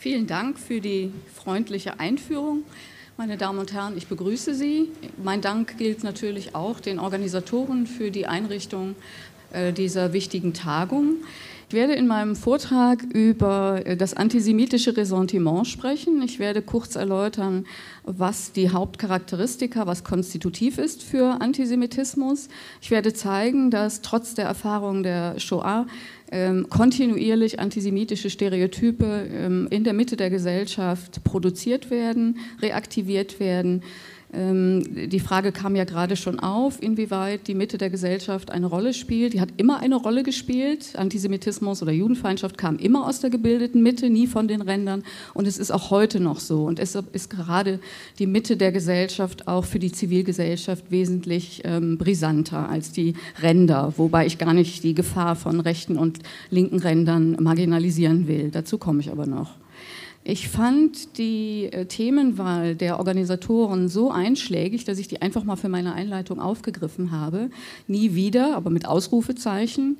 [0.00, 2.62] Vielen Dank für die freundliche Einführung.
[3.16, 4.92] Meine Damen und Herren, ich begrüße Sie.
[5.20, 8.94] Mein Dank gilt natürlich auch den Organisatoren für die Einrichtung
[9.50, 11.16] äh, dieser wichtigen Tagung.
[11.70, 16.22] Ich werde in meinem Vortrag über äh, das antisemitische Ressentiment sprechen.
[16.22, 17.66] Ich werde kurz erläutern,
[18.04, 22.48] was die Hauptcharakteristika, was konstitutiv ist für Antisemitismus.
[22.80, 25.86] Ich werde zeigen, dass trotz der Erfahrung der Shoah
[26.32, 33.82] ähm, kontinuierlich antisemitische Stereotype ähm, in der Mitte der Gesellschaft produziert werden, reaktiviert werden.
[34.30, 38.92] Ähm, die Frage kam ja gerade schon auf, inwieweit die Mitte der Gesellschaft eine Rolle
[38.92, 39.32] spielt.
[39.32, 40.96] Die hat immer eine Rolle gespielt.
[40.96, 45.02] Antisemitismus oder Judenfeindschaft kam immer aus der gebildeten Mitte, nie von den Rändern.
[45.32, 46.64] Und es ist auch heute noch so.
[46.64, 47.80] Und deshalb ist gerade
[48.18, 54.26] die Mitte der Gesellschaft auch für die Zivilgesellschaft wesentlich ähm, brisanter als die Ränder, wobei
[54.26, 56.18] ich gar nicht die Gefahr von rechten und
[56.50, 58.50] linken Rändern marginalisieren will.
[58.50, 59.54] Dazu komme ich aber noch.
[60.30, 65.70] Ich fand die äh, Themenwahl der Organisatoren so einschlägig, dass ich die einfach mal für
[65.70, 67.48] meine Einleitung aufgegriffen habe.
[67.86, 69.96] Nie wieder, aber mit Ausrufezeichen.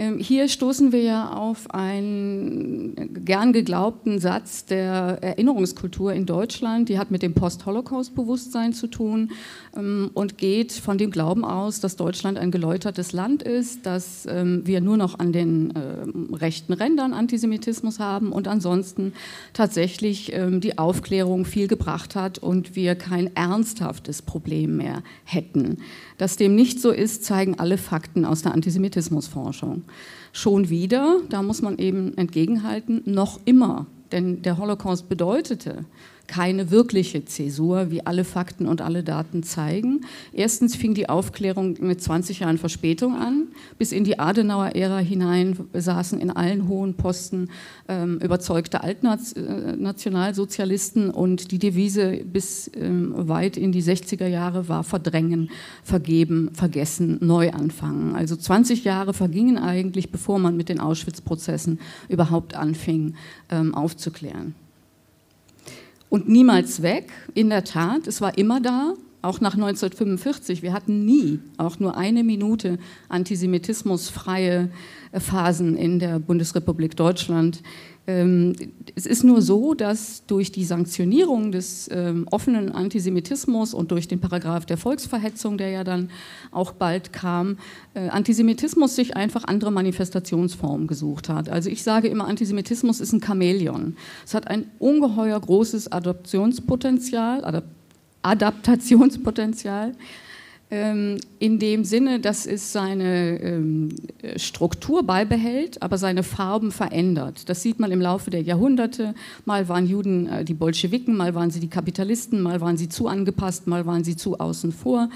[0.00, 6.88] Ähm, hier stoßen wir ja auf einen gern geglaubten Satz der Erinnerungskultur in Deutschland.
[6.88, 9.32] Die hat mit dem Post-Holocaust-Bewusstsein zu tun
[9.76, 14.62] ähm, und geht von dem Glauben aus, dass Deutschland ein geläutertes Land ist, dass ähm,
[14.64, 15.50] wir nur noch an den
[16.32, 19.12] rechten Rändern Antisemitismus haben und ansonsten
[19.52, 25.78] tatsächlich die Aufklärung viel gebracht hat und wir kein ernsthaftes Problem mehr hätten.
[26.18, 29.84] Dass dem nicht so ist, zeigen alle Fakten aus der Antisemitismusforschung.
[30.32, 33.86] Schon wieder, da muss man eben entgegenhalten, noch immer.
[34.12, 35.84] Denn der Holocaust bedeutete
[36.30, 40.02] keine wirkliche Zäsur, wie alle Fakten und alle Daten zeigen.
[40.32, 43.48] Erstens fing die Aufklärung mit 20 Jahren Verspätung an.
[43.78, 47.48] Bis in die Adenauer-Ära hinein saßen in allen hohen Posten
[47.88, 55.50] ähm, überzeugte Altnationalsozialisten und die Devise bis ähm, weit in die 60er Jahre war verdrängen,
[55.82, 58.14] vergeben, vergessen, neu anfangen.
[58.14, 63.14] Also 20 Jahre vergingen eigentlich, bevor man mit den Auschwitz-Prozessen überhaupt anfing
[63.50, 64.54] ähm, aufzuklären
[66.10, 67.10] und niemals weg.
[67.32, 70.62] In der Tat, es war immer da, auch nach 1945.
[70.62, 72.78] Wir hatten nie auch nur eine Minute
[73.08, 74.70] antisemitismusfreie
[75.12, 77.62] Phasen in der Bundesrepublik Deutschland.
[78.06, 78.54] Ähm,
[78.94, 84.20] es ist nur so, dass durch die Sanktionierung des ähm, offenen Antisemitismus und durch den
[84.20, 86.10] Paragraph der Volksverhetzung, der ja dann
[86.50, 87.58] auch bald kam,
[87.94, 91.48] äh, Antisemitismus sich einfach andere Manifestationsformen gesucht hat.
[91.48, 93.96] Also ich sage immer, Antisemitismus ist ein Chamäleon.
[94.24, 97.62] Es hat ein ungeheuer großes Adoptionspotenzial,
[98.22, 99.92] Adaptationspotenzial.
[100.72, 103.88] Ähm, in dem Sinne, dass es seine ähm,
[104.36, 107.48] Struktur beibehält, aber seine Farben verändert.
[107.48, 109.16] Das sieht man im Laufe der Jahrhunderte.
[109.46, 113.08] Mal waren Juden äh, die Bolschewiken, mal waren sie die Kapitalisten, mal waren sie zu
[113.08, 115.08] angepasst, mal waren sie zu außen vor.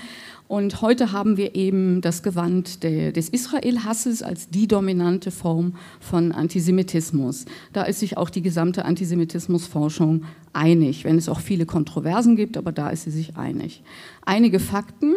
[0.49, 7.47] Und heute haben wir eben das Gewand des Israel-Hasses als die dominante Form von Antisemitismus.
[7.73, 12.73] Da ist sich auch die gesamte Antisemitismusforschung einig, wenn es auch viele Kontroversen gibt, aber
[12.73, 13.83] da ist sie sich einig.
[14.27, 15.15] Einige Fakten.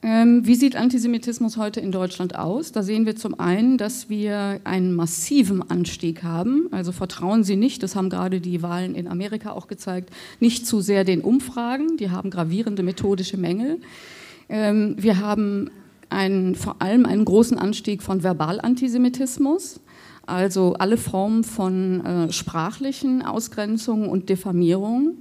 [0.00, 2.70] Ähm, wie sieht Antisemitismus heute in Deutschland aus?
[2.70, 6.68] Da sehen wir zum einen, dass wir einen massiven Anstieg haben.
[6.70, 10.80] Also vertrauen Sie nicht, das haben gerade die Wahlen in Amerika auch gezeigt, nicht zu
[10.80, 11.96] sehr den Umfragen.
[11.96, 13.80] Die haben gravierende methodische Mängel.
[14.48, 15.70] Ähm, wir haben
[16.10, 19.80] einen, vor allem einen großen Anstieg von Verbalantisemitismus.
[20.26, 25.18] Also alle Formen von äh, sprachlichen Ausgrenzungen und Diffamierungen.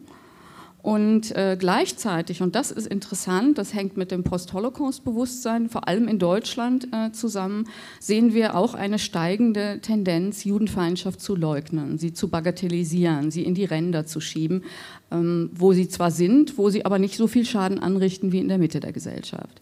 [0.87, 6.17] Und äh, gleichzeitig, und das ist interessant, das hängt mit dem Post-Holocaust-Bewusstsein, vor allem in
[6.17, 7.67] Deutschland äh, zusammen,
[7.99, 13.65] sehen wir auch eine steigende Tendenz, Judenfeindschaft zu leugnen, sie zu bagatellisieren, sie in die
[13.65, 14.63] Ränder zu schieben,
[15.11, 18.47] ähm, wo sie zwar sind, wo sie aber nicht so viel Schaden anrichten wie in
[18.47, 19.61] der Mitte der Gesellschaft.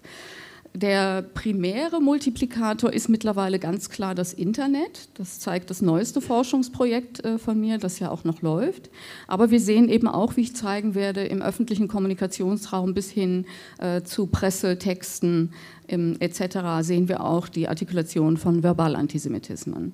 [0.75, 5.07] Der primäre Multiplikator ist mittlerweile ganz klar das Internet.
[5.13, 8.89] Das zeigt das neueste Forschungsprojekt äh, von mir, das ja auch noch läuft.
[9.25, 13.45] Aber wir sehen eben auch, wie ich zeigen werde, im öffentlichen Kommunikationsraum bis hin
[13.77, 15.53] äh, zu Presse, Texten
[15.87, 16.57] ähm, etc.
[16.81, 19.93] sehen wir auch die Artikulation von Verbalantisemitismen.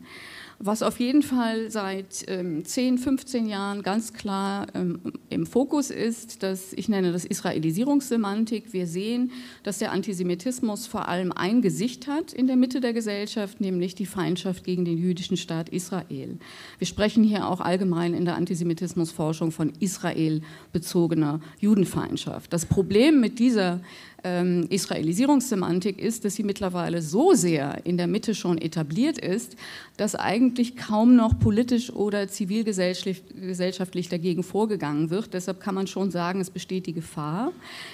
[0.63, 4.99] Was auf jeden Fall seit ähm, 10, 15 Jahren ganz klar ähm,
[5.29, 8.71] im Fokus ist, dass ich nenne das Israelisierungssemantik.
[8.71, 9.31] Wir sehen,
[9.63, 14.05] dass der Antisemitismus vor allem ein Gesicht hat in der Mitte der Gesellschaft, nämlich die
[14.05, 16.37] Feindschaft gegen den jüdischen Staat Israel.
[16.77, 22.53] Wir sprechen hier auch allgemein in der Antisemitismusforschung von Israel bezogener Judenfeindschaft.
[22.53, 23.81] Das Problem mit dieser
[24.23, 29.55] ähm, Israelisierungssemantik ist, dass sie mittlerweile so sehr in der Mitte schon etabliert ist,
[29.97, 35.33] dass eigentlich kaum noch politisch oder zivilgesellschaftlich dagegen vorgegangen wird.
[35.33, 37.51] Deshalb kann man schon sagen, es besteht die Gefahr,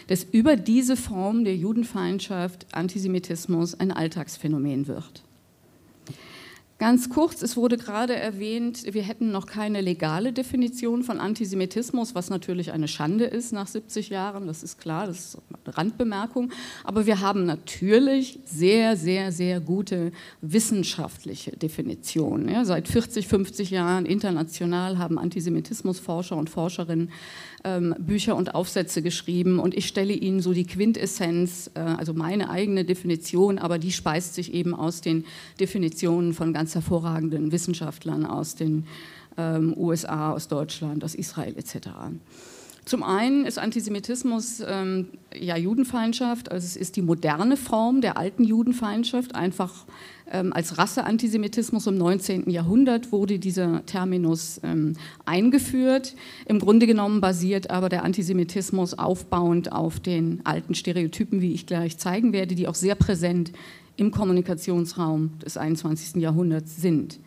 [0.08, 5.24] dass über diese Form der Judenfeindschaft Antisemitismus ein Alltagsphänomen wird.
[6.80, 12.30] Ganz kurz, es wurde gerade erwähnt, wir hätten noch keine legale Definition von Antisemitismus, was
[12.30, 16.52] natürlich eine Schande ist nach 70 Jahren, das ist klar, das ist eine Randbemerkung.
[16.84, 22.48] Aber wir haben natürlich sehr, sehr, sehr gute wissenschaftliche Definitionen.
[22.48, 27.10] Ja, seit 40, 50 Jahren international haben Antisemitismusforscher und Forscherinnen
[27.63, 32.50] ähm, Bücher und Aufsätze geschrieben und ich stelle Ihnen so die Quintessenz, äh, also meine
[32.50, 35.25] eigene Definition, aber die speist sich eben aus den
[35.59, 38.86] Definitionen von ganz hervorragenden Wissenschaftlern aus den
[39.38, 41.89] ähm, USA, aus Deutschland, aus Israel etc.
[42.86, 48.44] Zum einen ist Antisemitismus ähm, ja Judenfeindschaft, also es ist die moderne Form der alten
[48.44, 49.86] Judenfeindschaft, einfach
[50.32, 52.50] als Rasseantisemitismus im 19.
[52.50, 54.94] Jahrhundert wurde dieser Terminus ähm,
[55.26, 56.16] eingeführt.
[56.46, 61.98] Im Grunde genommen basiert aber der Antisemitismus aufbauend auf den alten Stereotypen, wie ich gleich
[61.98, 63.52] zeigen werde, die auch sehr präsent
[63.96, 66.22] im Kommunikationsraum des 21.
[66.22, 67.20] Jahrhunderts sind.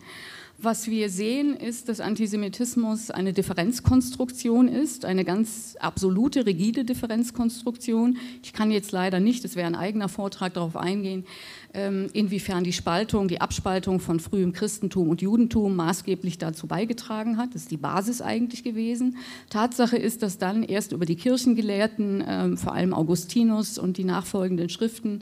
[0.63, 8.17] Was wir sehen, ist, dass Antisemitismus eine Differenzkonstruktion ist, eine ganz absolute, rigide Differenzkonstruktion.
[8.43, 11.25] Ich kann jetzt leider nicht, es wäre ein eigener Vortrag, darauf eingehen, ähm,
[11.73, 17.55] inwiefern die Spaltung, die Abspaltung von frühem Christentum und Judentum maßgeblich dazu beigetragen hat.
[17.55, 19.17] Das ist die Basis eigentlich gewesen.
[19.49, 24.69] Tatsache ist, dass dann erst über die Kirchengelehrten, ähm, vor allem Augustinus und die nachfolgenden
[24.69, 25.21] Schriften,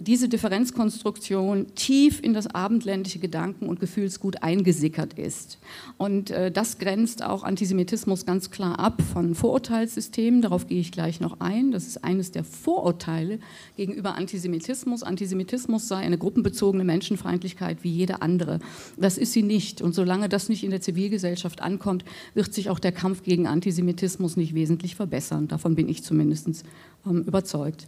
[0.00, 5.58] diese Differenzkonstruktion tief in das abendländische Gedanken- und Gefühlsgut eingesickert ist.
[5.98, 10.42] Und äh, das grenzt auch Antisemitismus ganz klar ab von Vorurteilssystemen.
[10.42, 11.70] Darauf gehe ich gleich noch ein.
[11.70, 13.38] Das ist eines der Vorurteile
[13.76, 15.02] gegenüber Antisemitismus.
[15.02, 18.58] Antisemitismus sei eine gruppenbezogene Menschenfeindlichkeit wie jede andere.
[18.96, 19.82] Das ist sie nicht.
[19.82, 22.04] Und solange das nicht in der Zivilgesellschaft ankommt,
[22.34, 25.48] wird sich auch der Kampf gegen Antisemitismus nicht wesentlich verbessern.
[25.48, 26.64] Davon bin ich zumindest
[27.06, 27.86] ähm, überzeugt.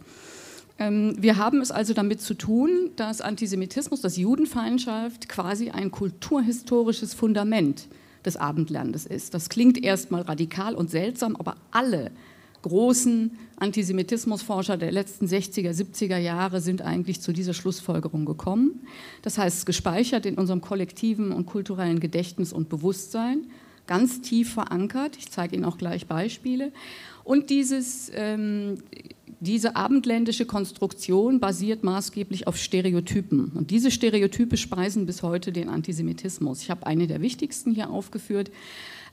[0.79, 7.13] Ähm, wir haben es also damit zu tun, dass Antisemitismus, dass Judenfeindschaft quasi ein kulturhistorisches
[7.13, 7.87] Fundament
[8.25, 9.33] des Abendlandes ist.
[9.33, 12.11] Das klingt erstmal radikal und seltsam, aber alle
[12.61, 18.81] großen Antisemitismusforscher der letzten 60er, 70er Jahre sind eigentlich zu dieser Schlussfolgerung gekommen.
[19.21, 23.47] Das heißt, gespeichert in unserem kollektiven und kulturellen Gedächtnis und Bewusstsein,
[23.87, 25.17] ganz tief verankert.
[25.17, 26.71] Ich zeige Ihnen auch gleich Beispiele.
[27.23, 28.79] Und dieses ähm,
[29.41, 33.51] diese abendländische Konstruktion basiert maßgeblich auf Stereotypen.
[33.55, 36.61] Und diese Stereotype speisen bis heute den Antisemitismus.
[36.61, 38.51] Ich habe eine der wichtigsten hier aufgeführt,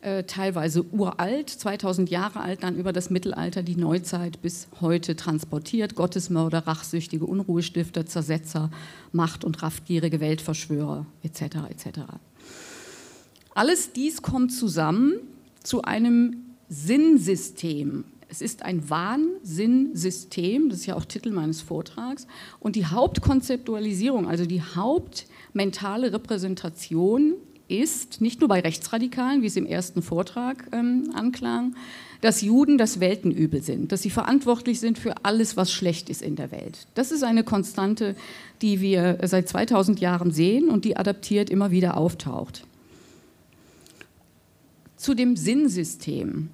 [0.01, 5.95] äh, teilweise uralt, 2000 Jahre alt, dann über das Mittelalter, die Neuzeit bis heute transportiert.
[5.95, 8.71] Gottesmörder, rachsüchtige Unruhestifter, Zersetzer,
[9.13, 11.43] Macht- und raffgierige Weltverschwörer etc.
[11.71, 12.01] etc.
[13.55, 15.15] Alles dies kommt zusammen
[15.63, 22.27] zu einem Sinnsystem, es ist ein Wahnsinnsystem, das ist ja auch Titel meines Vortrags.
[22.59, 27.35] Und die Hauptkonzeptualisierung, also die hauptmentale Repräsentation
[27.69, 31.75] ist, nicht nur bei Rechtsradikalen, wie es im ersten Vortrag ähm, anklang,
[32.21, 36.37] dass Juden das Weltenübel sind, dass sie verantwortlich sind für alles, was schlecht ist in
[36.37, 36.87] der Welt.
[36.95, 38.17] Das ist eine Konstante,
[38.63, 42.65] die wir seit 2000 Jahren sehen und die adaptiert immer wieder auftaucht.
[44.97, 46.49] Zu dem Sinnsystem.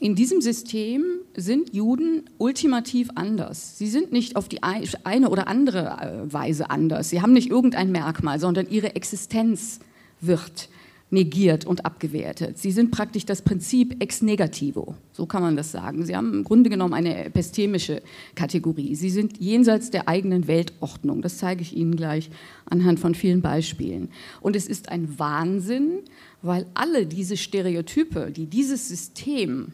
[0.00, 1.02] In diesem System
[1.34, 3.78] sind Juden ultimativ anders.
[3.78, 7.10] Sie sind nicht auf die eine oder andere äh, Weise anders.
[7.10, 9.80] Sie haben nicht irgendein Merkmal, sondern ihre Existenz
[10.20, 10.68] wird
[11.10, 12.58] negiert und abgewertet.
[12.58, 16.04] Sie sind praktisch das Prinzip ex negativo, so kann man das sagen.
[16.04, 18.02] Sie haben im Grunde genommen eine epistemische
[18.34, 18.94] Kategorie.
[18.94, 21.22] Sie sind jenseits der eigenen Weltordnung.
[21.22, 22.30] Das zeige ich Ihnen gleich
[22.66, 24.10] anhand von vielen Beispielen.
[24.40, 26.00] Und es ist ein Wahnsinn,
[26.42, 29.72] weil alle diese Stereotype, die dieses System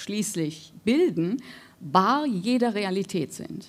[0.00, 1.42] schließlich bilden,
[1.80, 3.66] bar jeder Realität sind.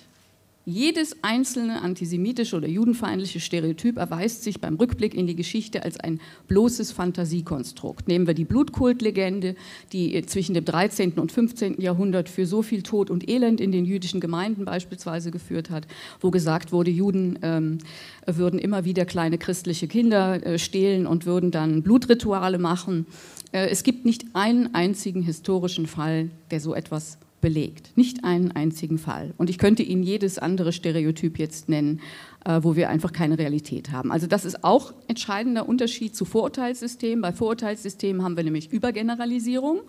[0.64, 6.20] Jedes einzelne antisemitische oder judenfeindliche Stereotyp erweist sich beim Rückblick in die Geschichte als ein
[6.46, 8.06] bloßes Fantasiekonstrukt.
[8.06, 9.56] Nehmen wir die Blutkultlegende,
[9.92, 11.14] die zwischen dem 13.
[11.14, 11.80] und 15.
[11.80, 15.88] Jahrhundert für so viel Tod und Elend in den jüdischen Gemeinden beispielsweise geführt hat,
[16.20, 17.78] wo gesagt wurde, Juden ähm,
[18.24, 23.06] würden immer wieder kleine christliche Kinder äh, stehlen und würden dann Blutrituale machen.
[23.52, 27.90] Äh, es gibt nicht einen einzigen historischen Fall, der so etwas belegt.
[27.96, 29.34] Nicht einen einzigen Fall.
[29.36, 32.00] Und ich könnte Ihnen jedes andere Stereotyp jetzt nennen,
[32.46, 34.10] äh, wo wir einfach keine Realität haben.
[34.10, 37.20] Also das ist auch entscheidender Unterschied zu Vorurteilssystemen.
[37.20, 39.80] Bei Vorurteilssystemen haben wir nämlich Übergeneralisierung.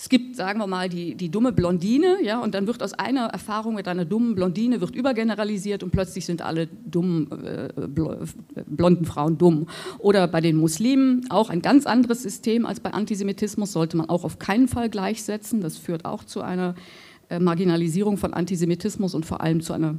[0.00, 3.26] Es gibt, sagen wir mal, die, die dumme Blondine, ja, und dann wird aus einer
[3.26, 7.68] Erfahrung mit einer dummen Blondine wird übergeneralisiert und plötzlich sind alle dummen, äh,
[8.64, 9.66] blonden Frauen dumm.
[9.98, 14.22] Oder bei den Muslimen auch ein ganz anderes System als bei Antisemitismus, sollte man auch
[14.22, 15.60] auf keinen Fall gleichsetzen.
[15.60, 17.07] Das führt auch zu einer äh,
[17.38, 19.96] Marginalisierung von Antisemitismus und vor allem zu einer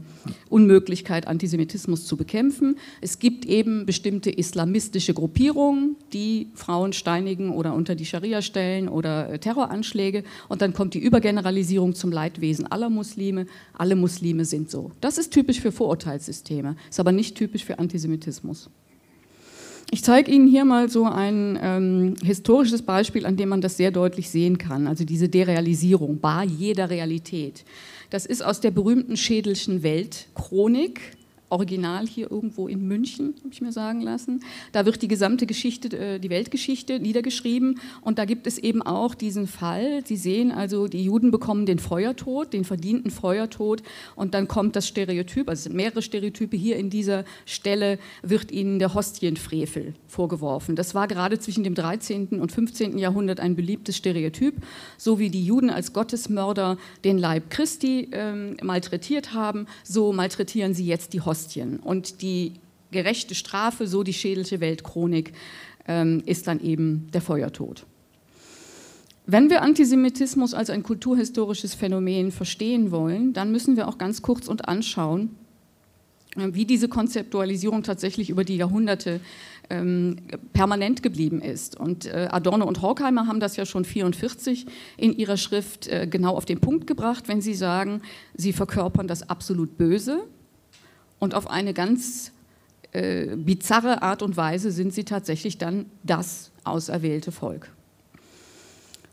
[0.49, 2.77] Unmöglichkeit, Antisemitismus zu bekämpfen.
[3.01, 9.29] Es gibt eben bestimmte islamistische Gruppierungen, die Frauen steinigen oder unter die Scharia stellen oder
[9.29, 10.23] äh, Terroranschläge.
[10.47, 13.45] Und dann kommt die Übergeneralisierung zum Leidwesen aller Muslime.
[13.73, 14.91] Alle Muslime sind so.
[14.99, 18.69] Das ist typisch für Vorurteilssysteme, ist aber nicht typisch für Antisemitismus.
[19.91, 23.89] Ich zeige Ihnen hier mal so ein ähm, historisches Beispiel, an dem man das sehr
[23.89, 24.85] deutlich sehen kann.
[24.85, 27.65] Also diese Derealisierung, bar jeder Realität.
[28.11, 31.17] Das ist aus der berühmten Schädelschen Weltchronik
[31.49, 34.41] Original hier irgendwo in München, habe ich mir sagen lassen.
[34.71, 39.15] Da wird die gesamte Geschichte, äh, die Weltgeschichte niedergeschrieben und da gibt es eben auch
[39.15, 40.03] diesen Fall.
[40.05, 43.81] Sie sehen also, die Juden bekommen den Feuertod, den verdienten Feuertod
[44.15, 48.51] und dann kommt das Stereotyp, also es sind mehrere Stereotype hier in dieser Stelle, wird
[48.51, 50.75] ihnen der Hostienfrevel vorgeworfen.
[50.75, 52.39] Das war gerade zwischen dem 13.
[52.39, 52.97] und 15.
[52.97, 54.55] Jahrhundert ein beliebtes Stereotyp,
[54.97, 60.85] so wie die Juden als Gottesmörder den Leib Christi ähm, malträtiert haben, so malträtieren sie
[60.85, 61.38] jetzt die Hostien.
[61.39, 61.79] Ostien.
[61.79, 62.53] Und die
[62.91, 65.33] gerechte Strafe, so die schädliche Weltchronik,
[65.87, 67.85] ähm, ist dann eben der Feuertod.
[69.25, 74.47] Wenn wir Antisemitismus als ein kulturhistorisches Phänomen verstehen wollen, dann müssen wir auch ganz kurz
[74.47, 75.35] und anschauen,
[76.35, 79.21] äh, wie diese Konzeptualisierung tatsächlich über die Jahrhunderte
[79.69, 80.17] ähm,
[80.51, 81.79] permanent geblieben ist.
[81.79, 84.65] Und äh, Adorno und Horkheimer haben das ja schon 1944
[84.97, 88.01] in ihrer Schrift äh, genau auf den Punkt gebracht, wenn sie sagen,
[88.35, 90.23] sie verkörpern das absolut Böse,
[91.19, 92.31] und auf eine ganz
[92.91, 97.71] äh, bizarre Art und Weise sind sie tatsächlich dann das auserwählte Volk.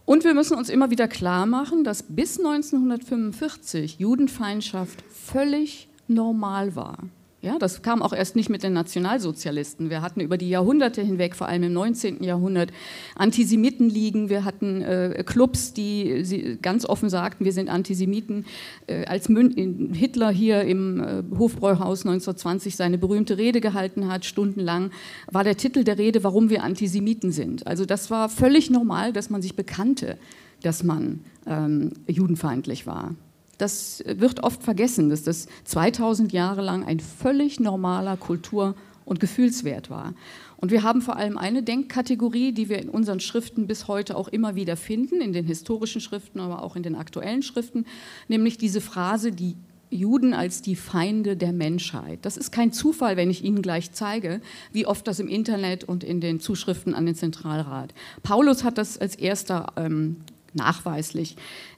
[0.06, 6.98] Und wir müssen uns immer wieder klar machen, dass bis 1945 Judenfeindschaft völlig normal war.
[7.46, 9.88] Ja, das kam auch erst nicht mit den Nationalsozialisten.
[9.88, 12.24] Wir hatten über die Jahrhunderte hinweg, vor allem im 19.
[12.24, 12.72] Jahrhundert,
[13.14, 14.28] Antisemitenligen.
[14.28, 18.46] Wir hatten äh, Clubs, die ganz offen sagten, wir sind Antisemiten.
[18.88, 24.90] Äh, als Mün Hitler hier im äh, Hofbräuhaus 1920 seine berühmte Rede gehalten hat, stundenlang,
[25.30, 27.64] war der Titel der Rede, warum wir Antisemiten sind.
[27.64, 30.18] Also das war völlig normal, dass man sich bekannte,
[30.62, 33.14] dass man ähm, judenfeindlich war.
[33.58, 39.88] Das wird oft vergessen, dass das 2000 Jahre lang ein völlig normaler Kultur- und Gefühlswert
[39.88, 40.14] war.
[40.58, 44.28] Und wir haben vor allem eine Denkkategorie, die wir in unseren Schriften bis heute auch
[44.28, 47.86] immer wieder finden, in den historischen Schriften, aber auch in den aktuellen Schriften,
[48.28, 49.56] nämlich diese Phrase, die
[49.90, 52.18] Juden als die Feinde der Menschheit.
[52.22, 54.40] Das ist kein Zufall, wenn ich Ihnen gleich zeige,
[54.72, 57.94] wie oft das im Internet und in den Zuschriften an den Zentralrat.
[58.22, 60.16] Paulus hat das als erster ähm,
[60.54, 61.36] nachweislich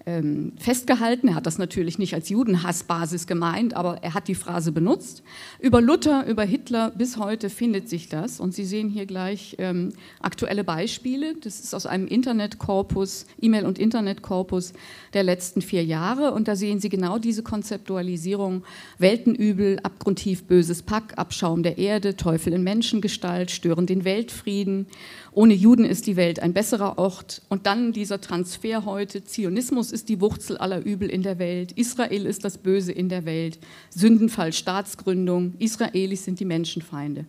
[0.08, 1.28] ähm, festgehalten.
[1.28, 5.22] Er hat das natürlich nicht als Judenhassbasis gemeint, aber er hat die Phrase benutzt.
[5.60, 8.40] Über Luther, über Hitler bis heute findet sich das.
[8.40, 11.34] Und Sie sehen hier gleich ähm, aktuelle Beispiele.
[11.34, 14.72] Das ist aus einem Internetkorpus, E-Mail- und Internetkorpus
[15.12, 16.32] der letzten vier Jahre.
[16.32, 18.64] Und da sehen Sie genau diese Konzeptualisierung.
[18.96, 24.86] Weltenübel, abgrundtief böses Pack, Abschaum der Erde, Teufel in Menschengestalt, stören den Weltfrieden.
[25.32, 27.42] Ohne Juden ist die Welt ein besserer Ort.
[27.48, 32.26] Und dann dieser Transfer heute, Zionismus ist die Wurzel aller Übel in der Welt, Israel
[32.26, 33.58] ist das Böse in der Welt,
[33.90, 37.26] Sündenfall, Staatsgründung, Israelis sind die Menschenfeinde.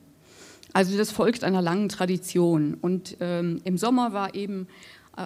[0.74, 2.76] Also das folgt einer langen Tradition.
[2.80, 4.68] Und ähm, im Sommer war eben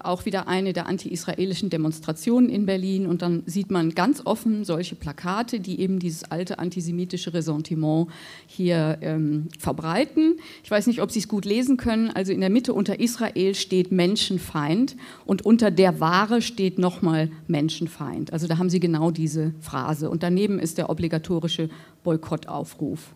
[0.04, 3.06] auch wieder eine der anti-israelischen Demonstrationen in Berlin.
[3.08, 8.10] Und dann sieht man ganz offen solche Plakate, die eben dieses alte antisemitische Ressentiment
[8.48, 10.36] hier ähm, verbreiten.
[10.64, 12.10] Ich weiß nicht, ob Sie es gut lesen können.
[12.10, 14.96] Also in der Mitte unter Israel steht Menschenfeind
[15.26, 18.34] und unter der Ware steht nochmal Menschenfeind.
[18.34, 20.10] Also da haben Sie genau diese Phrase.
[20.10, 21.70] Und daneben ist der obligatorische
[22.04, 23.16] Boykottaufruf.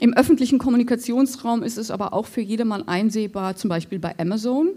[0.00, 4.70] Im öffentlichen Kommunikationsraum ist es aber auch für jedermann einsehbar, zum Beispiel bei Amazon.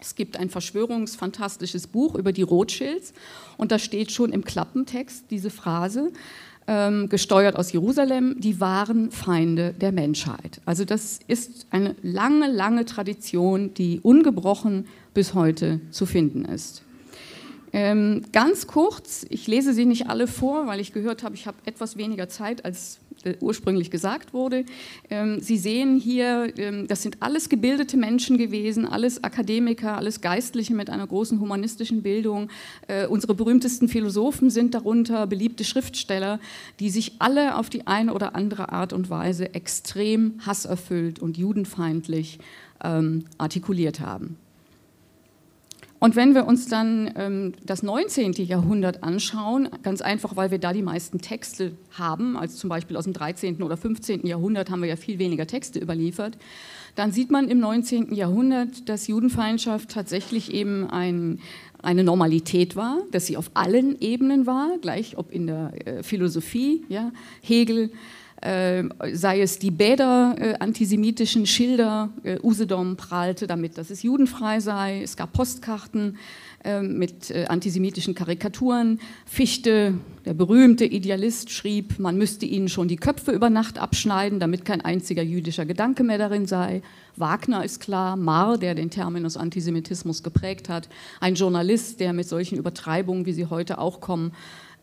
[0.00, 3.12] Es gibt ein verschwörungsfantastisches Buch über die Rothschilds
[3.56, 6.12] und da steht schon im Klappentext diese Phrase,
[6.66, 10.60] ähm, gesteuert aus Jerusalem, die wahren Feinde der Menschheit.
[10.64, 16.82] Also das ist eine lange, lange Tradition, die ungebrochen bis heute zu finden ist.
[17.72, 21.58] Ähm, ganz kurz, ich lese sie nicht alle vor, weil ich gehört habe, ich habe
[21.66, 22.98] etwas weniger Zeit als
[23.40, 24.64] ursprünglich gesagt wurde.
[25.10, 30.74] Ähm, Sie sehen hier, ähm, das sind alles gebildete Menschen gewesen, alles Akademiker, alles Geistliche
[30.74, 32.48] mit einer großen humanistischen Bildung.
[32.88, 36.40] Äh, unsere berühmtesten Philosophen sind darunter, beliebte Schriftsteller,
[36.80, 42.38] die sich alle auf die eine oder andere Art und Weise extrem hasserfüllt und judenfeindlich
[42.82, 44.36] ähm, artikuliert haben.
[46.06, 48.34] Und wenn wir uns dann ähm, das 19.
[48.34, 53.02] Jahrhundert anschauen, ganz einfach, weil wir da die meisten Texte haben, als zum Beispiel aus
[53.02, 53.60] dem 13.
[53.60, 54.24] oder 15.
[54.24, 56.38] Jahrhundert haben wir ja viel weniger Texte überliefert,
[56.94, 58.14] dann sieht man im 19.
[58.14, 61.40] Jahrhundert, dass Judenfeindschaft tatsächlich eben ein,
[61.82, 66.84] eine Normalität war, dass sie auf allen Ebenen war, gleich ob in der äh, Philosophie,
[66.88, 67.10] ja,
[67.42, 67.90] Hegel,
[68.42, 75.02] sei es die Bäder äh, antisemitischen Schilder, äh, Usedom prahlte damit, dass es judenfrei sei,
[75.02, 76.18] es gab Postkarten
[76.66, 82.96] äh, mit äh, antisemitischen Karikaturen, Fichte, der berühmte Idealist, schrieb, man müsste ihnen schon die
[82.96, 86.82] Köpfe über Nacht abschneiden, damit kein einziger jüdischer Gedanke mehr darin sei.
[87.14, 90.88] Wagner ist klar, Marr, der den Terminus Antisemitismus geprägt hat,
[91.20, 94.32] ein Journalist, der mit solchen Übertreibungen, wie sie heute auch kommen,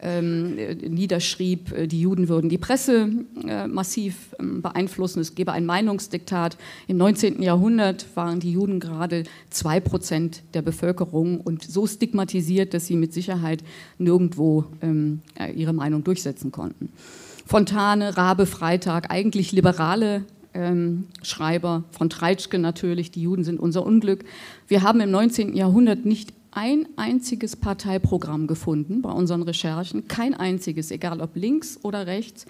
[0.01, 3.09] ähm, niederschrieb, äh, die Juden würden die Presse
[3.47, 6.57] äh, massiv ähm, beeinflussen, es gebe ein Meinungsdiktat.
[6.87, 7.41] Im 19.
[7.41, 13.13] Jahrhundert waren die Juden gerade zwei Prozent der Bevölkerung und so stigmatisiert, dass sie mit
[13.13, 13.63] Sicherheit
[13.97, 16.89] nirgendwo ähm, äh, ihre Meinung durchsetzen konnten.
[17.45, 24.23] Fontane, Rabe, Freitag, eigentlich liberale ähm, Schreiber, von Treitschke natürlich, die Juden sind unser Unglück.
[24.67, 25.55] Wir haben im 19.
[25.55, 32.07] Jahrhundert nicht ein einziges Parteiprogramm gefunden bei unseren Recherchen, kein einziges, egal ob links oder
[32.07, 32.45] rechts,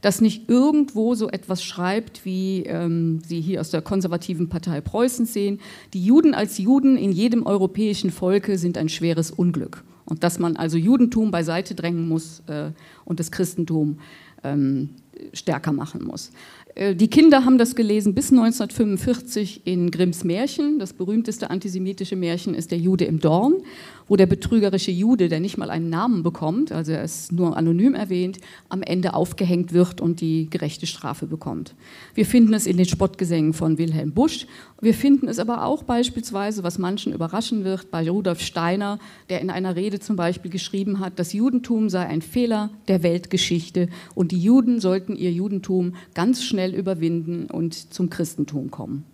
[0.00, 5.24] das nicht irgendwo so etwas schreibt, wie ähm, Sie hier aus der konservativen Partei Preußen
[5.24, 5.60] sehen.
[5.94, 9.82] Die Juden als Juden in jedem europäischen Volke sind ein schweres Unglück.
[10.04, 12.72] Und dass man also Judentum beiseite drängen muss äh,
[13.06, 13.98] und das Christentum
[14.42, 14.90] ähm,
[15.32, 16.30] stärker machen muss.
[16.74, 20.78] Äh, die Kinder haben das gelesen bis 1945 in Grimms Märchen.
[20.78, 23.62] Das berühmteste antisemitische Märchen ist Der Jude im Dorn
[24.08, 27.94] wo der betrügerische Jude, der nicht mal einen Namen bekommt, also er ist nur anonym
[27.94, 31.74] erwähnt, am Ende aufgehängt wird und die gerechte Strafe bekommt.
[32.14, 34.46] Wir finden es in den Spottgesängen von Wilhelm Busch.
[34.80, 39.50] Wir finden es aber auch beispielsweise, was manchen überraschen wird, bei Rudolf Steiner, der in
[39.50, 44.40] einer Rede zum Beispiel geschrieben hat, das Judentum sei ein Fehler der Weltgeschichte und die
[44.40, 49.04] Juden sollten ihr Judentum ganz schnell überwinden und zum Christentum kommen.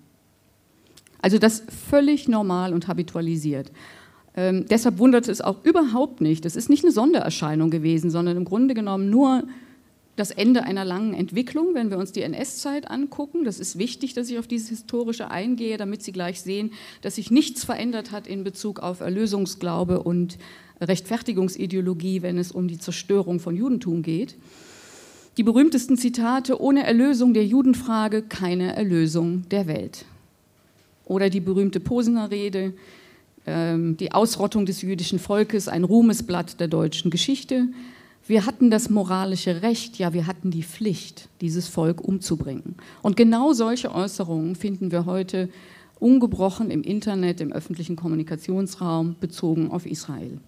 [1.23, 3.71] Also das völlig normal und habitualisiert.
[4.37, 6.45] Ähm, deshalb wundert es auch überhaupt nicht.
[6.45, 9.45] Es ist nicht eine Sondererscheinung gewesen, sondern im Grunde genommen nur
[10.17, 13.45] das Ende einer langen Entwicklung, wenn wir uns die NS-Zeit angucken.
[13.45, 17.31] Das ist wichtig, dass ich auf dieses Historische eingehe, damit Sie gleich sehen, dass sich
[17.31, 20.37] nichts verändert hat in Bezug auf Erlösungsglaube und
[20.81, 24.37] Rechtfertigungsideologie, wenn es um die Zerstörung von Judentum geht.
[25.37, 30.05] Die berühmtesten Zitate, ohne Erlösung der Judenfrage keine Erlösung der Welt.
[31.07, 32.75] Oder die berühmte Posener Rede,
[33.47, 37.69] die Ausrottung des jüdischen Volkes, ein Ruhmesblatt der deutschen Geschichte.
[38.27, 42.77] Wir hatten das moralische Recht, ja, wir hatten die Pflicht, dieses Volk umzubringen.
[43.03, 45.49] Und genau solche Äußerungen finden wir heute
[45.99, 50.39] ungebrochen im Internet, im öffentlichen Kommunikationsraum bezogen auf Israel.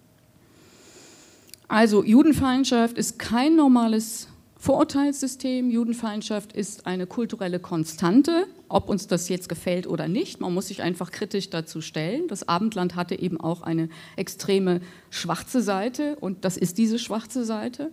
[1.67, 4.27] Also Judenfeindschaft ist kein normales
[4.63, 5.69] Vorurteilssystem.
[5.69, 10.39] Judenfeindschaft ist eine kulturelle Konstante, ob uns das jetzt gefällt oder nicht.
[10.39, 12.29] Man muss sich einfach kritisch dazu stellen.
[12.29, 17.91] Das Abendland hatte eben auch eine extreme schwarze Seite und das ist diese schwarze Seite.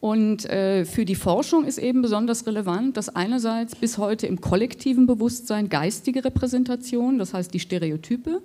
[0.00, 5.06] Und äh, für die Forschung ist eben besonders relevant, dass einerseits bis heute im kollektiven
[5.06, 8.40] Bewusstsein geistige Repräsentation, das heißt die Stereotype,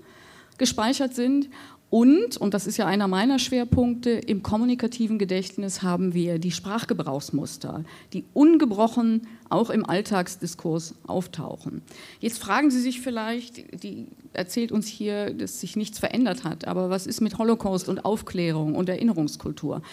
[0.58, 1.47] gespeichert sind
[1.93, 7.84] und, und das ist ja einer meiner Schwerpunkte, im kommunikativen Gedächtnis haben wir die Sprachgebrauchsmuster,
[8.13, 11.84] die ungebrochen auch im Alltagsdiskurs auftauchen.
[12.19, 16.89] Jetzt fragen Sie sich vielleicht, die erzählt uns hier, dass sich nichts verändert hat, aber
[16.89, 19.84] was ist mit Holocaust und Aufklärung und Erinnerungskultur?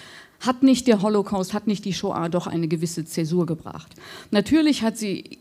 [0.40, 3.92] Hat nicht der Holocaust, hat nicht die Shoah doch eine gewisse Zäsur gebracht?
[4.30, 5.39] Natürlich hat sie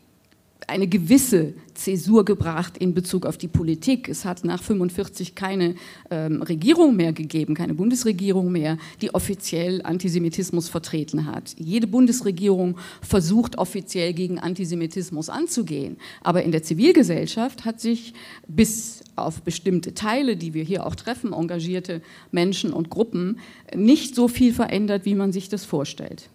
[0.68, 4.10] eine gewisse Zäsur gebracht in Bezug auf die Politik.
[4.10, 5.76] Es hat nach 45 keine
[6.12, 11.56] ähm, Regierung mehr gegeben, keine Bundesregierung mehr, die offiziell Antisemitismus vertreten hat.
[11.58, 18.14] Jede Bundesregierung versucht offiziell gegen Antisemitismus anzugehen, aber in der Zivilgesellschaft hat sich
[18.48, 23.40] bis auf bestimmte Teile, die wir hier auch treffen, engagierte Menschen und Gruppen,
[23.76, 26.30] nicht so viel verändert, wie man sich das vorstellt.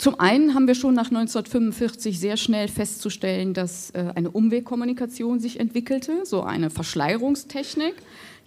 [0.00, 5.60] Zum einen haben wir schon nach 1945 sehr schnell festzustellen, dass äh, eine Umwegkommunikation sich
[5.60, 7.96] entwickelte, so eine Verschleierungstechnik.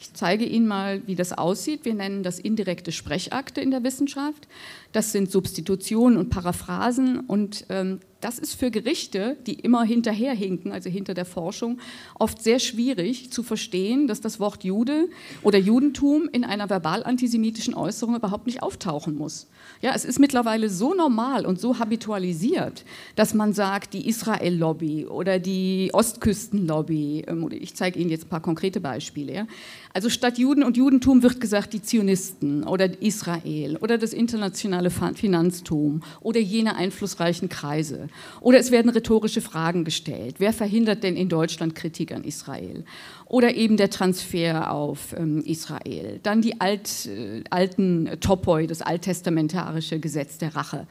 [0.04, 1.86] Ich zeige Ihnen mal, wie das aussieht.
[1.86, 4.50] Wir nennen das indirekte Sprechakte in der Wissenschaft.
[4.92, 10.89] Das sind Substitutionen und Paraphrasen und ähm, Das ist für Gerichte, die immer hinterherhinken, also
[10.89, 11.80] hinter der Forschung,
[12.18, 15.10] oft sehr schwierig zu verstehen, dass das Wort Jude
[15.42, 19.48] oder Judentum in einer verbal antisemitischen Äußerung überhaupt nicht auftauchen muss.
[19.82, 22.86] Ja, es ist mittlerweile so normal und so habitualisiert,
[23.18, 28.42] dass man sagt, die Israel-Lobby oder die Ostküsten-Lobby, ähm, ich zeige Ihnen jetzt ein paar
[28.42, 29.34] konkrete Beispiele.
[29.34, 29.48] Ja.
[29.95, 36.01] Also statt Juden und Judentum wird gesagt die Zionisten oder Israel oder das internationale Finanztum
[36.19, 38.08] oder jene einflussreichen Kreise.
[38.41, 40.38] Oder es werden rhetorische Fragen gestellt.
[40.39, 42.86] Wer verhindert denn in Deutschland Kritik an Israel?
[43.27, 46.19] Oder eben der Transfer auf ähm, Israel.
[46.23, 50.88] Dann die Alt, äh, alten Topoi, das alttestamentarische Gesetz der Rache.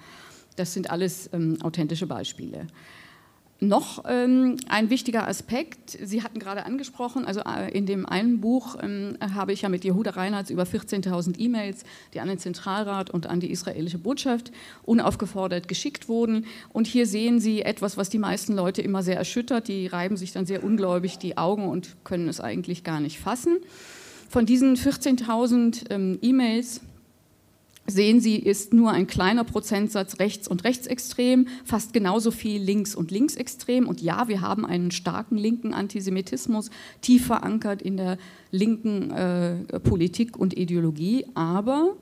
[0.54, 2.68] Das sind alles ähm, authentische Beispiele.
[3.62, 8.76] Noch ähm, ein wichtiger Aspekt, Sie hatten gerade angesprochen, also äh, in dem einen Buch
[8.82, 13.28] ähm, habe ich ja mit Jehuda Reinhardt über 14.000 E-Mails, die an den Zentralrat und
[13.28, 14.50] an die israelische Botschaft
[14.82, 16.46] unaufgefordert geschickt wurden.
[16.72, 19.68] Und hier sehen Sie etwas, was die meisten Leute immer sehr erschüttert.
[19.68, 23.58] Die reiben sich dann sehr ungläubig die Augen und können es eigentlich gar nicht fassen.
[24.28, 26.80] Von diesen 14.000 ähm, E-Mails
[27.86, 33.10] sehen Sie, ist nur ein kleiner Prozentsatz rechts und rechtsextrem, fast genauso viel links und
[33.10, 33.88] linksextrem.
[33.88, 38.18] Und ja, wir haben einen starken linken Antisemitismus, tief verankert in der
[38.50, 41.96] linken äh, Politik und Ideologie, aber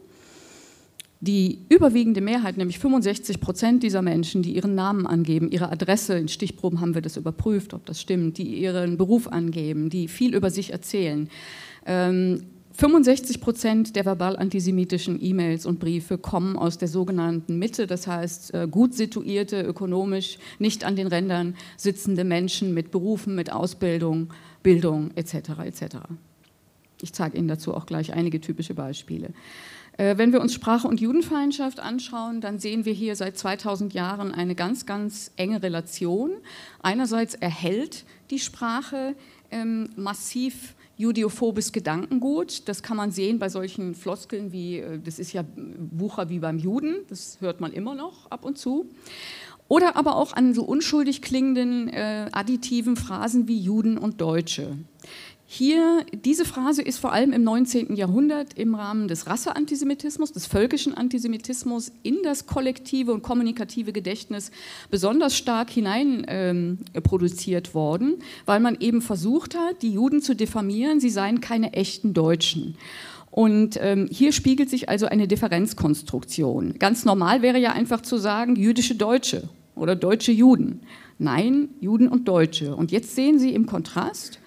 [1.22, 6.28] die überwiegende Mehrheit, nämlich 65 Prozent dieser Menschen, die ihren Namen angeben, ihre Adresse, in
[6.28, 10.50] Stichproben haben wir das überprüft, ob das stimmt, die ihren Beruf angeben, die viel über
[10.50, 11.28] sich erzählen,
[11.84, 18.06] ähm, 65 Prozent der verbal antisemitischen E-Mails und Briefe kommen aus der sogenannten Mitte, das
[18.06, 24.32] heißt äh, gut situierte, ökonomisch nicht an den Rändern sitzende Menschen mit Berufen, mit Ausbildung,
[24.62, 25.34] Bildung etc.
[25.64, 25.96] etc.
[27.02, 29.30] Ich zeige Ihnen dazu auch gleich einige typische Beispiele.
[29.96, 34.32] Äh, wenn wir uns Sprache und Judenfeindschaft anschauen, dann sehen wir hier seit 2000 Jahren
[34.32, 36.30] eine ganz, ganz enge Relation.
[36.82, 39.14] Einerseits erhält die Sprache
[39.50, 42.68] ähm, massiv judiophobes Gedankengut.
[42.68, 45.44] Das kann man sehen bei solchen Floskeln wie, äh, das ist ja
[45.90, 48.90] Wucher wie beim Juden, das hört man immer noch ab und zu.
[49.68, 54.76] Oder aber auch an so unschuldig klingenden äh, additiven Phrasen wie Juden und Deutsche.
[55.52, 57.96] Hier, diese Phrase ist vor allem im 19.
[57.96, 64.52] Jahrhundert im Rahmen des Rasseantisemitismus, des völkischen Antisemitismus in das kollektive und kommunikative Gedächtnis
[64.92, 71.00] besonders stark hinein ähm, produziert worden, weil man eben versucht hat, die Juden zu diffamieren,
[71.00, 72.76] sie seien keine echten Deutschen.
[73.32, 76.78] Und ähm, hier spiegelt sich also eine Differenzkonstruktion.
[76.78, 80.82] Ganz normal wäre ja einfach zu sagen, jüdische Deutsche oder deutsche Juden.
[81.18, 82.76] Nein, Juden und Deutsche.
[82.76, 84.38] Und jetzt sehen Sie im Kontrast,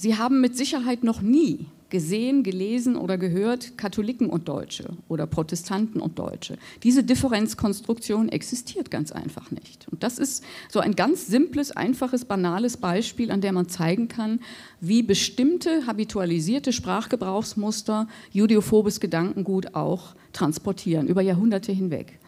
[0.00, 6.00] Sie haben mit Sicherheit noch nie gesehen, gelesen oder gehört Katholiken und Deutsche oder Protestanten
[6.00, 6.56] und Deutsche.
[6.82, 9.88] Diese Differenzkonstruktion existiert ganz einfach nicht.
[9.92, 14.40] Und das ist so ein ganz simples, einfaches, banales Beispiel, an dem man zeigen kann,
[14.80, 22.18] wie bestimmte habitualisierte Sprachgebrauchsmuster judiophobes Gedankengut auch transportieren, über Jahrhunderte hinweg.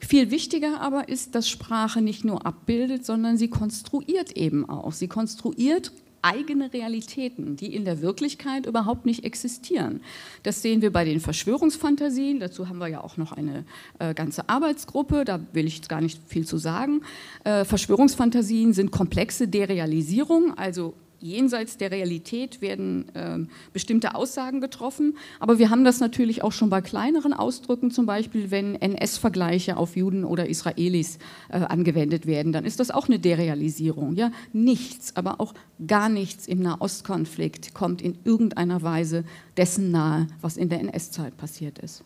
[0.00, 4.92] Viel wichtiger aber ist, dass Sprache nicht nur abbildet, sondern sie konstruiert eben auch.
[4.92, 5.92] Sie konstruiert
[6.24, 10.00] eigene Realitäten, die in der Wirklichkeit überhaupt nicht existieren.
[10.42, 12.40] Das sehen wir bei den Verschwörungsfantasien.
[12.40, 13.64] Dazu haben wir ja auch noch eine
[13.98, 15.24] äh, ganze Arbeitsgruppe.
[15.24, 17.02] Da will ich gar nicht viel zu sagen.
[17.44, 23.38] Äh, Verschwörungsfantasien sind komplexe Derealisierungen, also jenseits der Realität werden äh,
[23.72, 25.16] bestimmte Aussagen getroffen.
[25.40, 29.96] Aber wir haben das natürlich auch schon bei kleineren Ausdrücken, zum Beispiel wenn NS-Vergleiche auf
[29.96, 34.14] Juden oder Israelis äh, angewendet werden, dann ist das auch eine Derealisierung.
[34.14, 34.30] Ja?
[34.52, 35.54] Nichts, aber auch
[35.86, 39.24] gar nichts im Nahostkonflikt kommt in irgendeiner Weise
[39.56, 42.04] dessen nahe, was in der NS-Zeit passiert ist.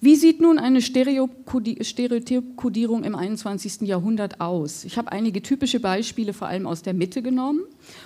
[0.00, 3.80] Wie sieht nun eine Stereotypkodierung im 21.
[3.80, 4.84] Jahrhundert aus?
[4.84, 7.62] Ich habe einige typische Beispiele vor allem aus der Mitte genommen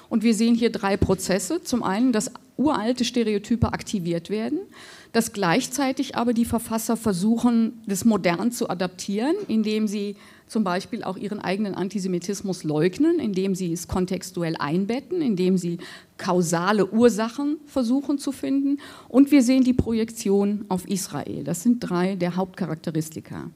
[0.09, 1.63] und wir sehen hier drei Prozesse.
[1.63, 4.61] Zum einen, dass uralte Stereotype aktiviert werden,
[5.13, 10.17] dass gleichzeitig aber die Verfasser versuchen, das modern zu adaptieren, indem sie
[10.53, 15.79] zum Beispiel auch ihren eigenen Antisemitismus leugnen, indem sie es kontextuell einbetten, indem sie
[16.19, 18.79] kausale Ursachen versuchen zu finden.
[19.09, 21.43] Und wir sehen die Projektion auf Israel.
[21.43, 23.51] Das sind drei der Hauptcharakteristika.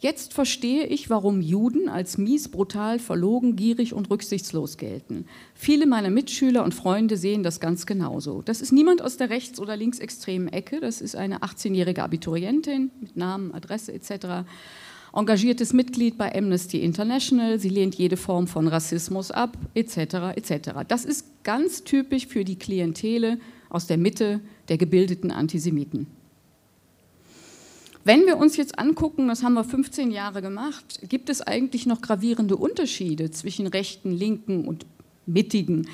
[0.00, 5.26] Jetzt verstehe ich, warum Juden als mies, brutal, verlogen, gierig und rücksichtslos gelten.
[5.54, 8.42] Viele meiner Mitschüler und Freunde sehen das ganz genauso.
[8.42, 13.16] Das ist niemand aus der rechts- oder linksextremen Ecke, das ist eine 18-jährige Abiturientin mit
[13.16, 14.44] Namen, Adresse etc
[15.12, 20.36] engagiertes Mitglied bei Amnesty International, sie lehnt jede Form von Rassismus ab, etc.
[20.36, 20.70] etc.
[20.88, 26.06] Das ist ganz typisch für die Klientele aus der Mitte der gebildeten Antisemiten.
[28.02, 32.00] Wenn wir uns jetzt angucken, das haben wir 15 Jahre gemacht, gibt es eigentlich noch
[32.00, 34.86] gravierende Unterschiede zwischen rechten, linken und
[35.26, 35.86] mittigen,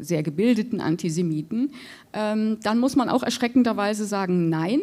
[0.00, 1.72] sehr gebildeten Antisemiten,
[2.12, 4.80] ähm, dann muss man auch erschreckenderweise sagen, nein,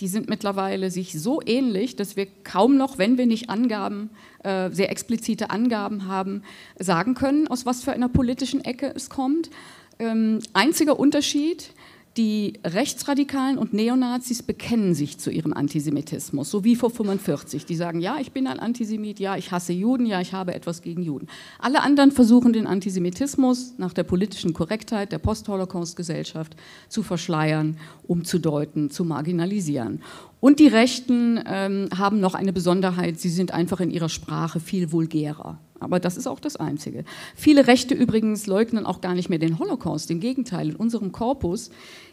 [0.00, 4.10] die sind mittlerweile sich so ähnlich, dass wir kaum noch, wenn wir nicht Angaben,
[4.42, 6.42] äh, sehr explizite Angaben haben,
[6.78, 9.50] sagen können, aus was für einer politischen Ecke es kommt.
[9.98, 11.70] Ähm, einziger Unterschied,
[12.16, 17.66] die Rechtsradikalen und Neonazis bekennen sich zu ihrem Antisemitismus, so wie vor 45.
[17.66, 20.80] Die sagen, ja, ich bin ein Antisemit, ja, ich hasse Juden, ja, ich habe etwas
[20.80, 21.26] gegen Juden.
[21.58, 26.56] Alle anderen versuchen den Antisemitismus nach der politischen Korrektheit der Post-Holocaust-Gesellschaft
[26.88, 27.76] zu verschleiern,
[28.06, 30.00] umzudeuten, zu marginalisieren.
[30.40, 34.92] Und die Rechten ähm, haben noch eine Besonderheit, sie sind einfach in ihrer Sprache viel
[34.92, 35.58] vulgärer.
[35.80, 37.04] Aber das ist auch das Einzige.
[37.34, 40.10] Viele Rechte übrigens leugnen auch gar nicht mehr den Holocaust.
[40.10, 41.70] Im Gegenteil, in unserem Korpus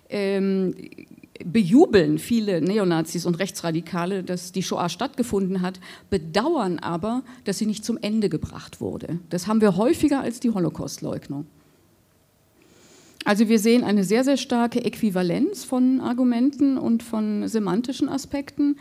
[0.10, 0.76] ähm,
[1.44, 7.84] bejubeln viele Neonazis und Rechtsradikale, dass die Shoah stattgefunden hat, bedauern aber, dass sie nicht
[7.84, 9.20] zum Ende gebracht wurde.
[9.30, 11.46] Das haben wir häufiger als die Holocaustleugnung.
[13.26, 18.78] Also wir sehen eine sehr, sehr starke Äquivalenz von Argumenten und von semantischen Aspekten.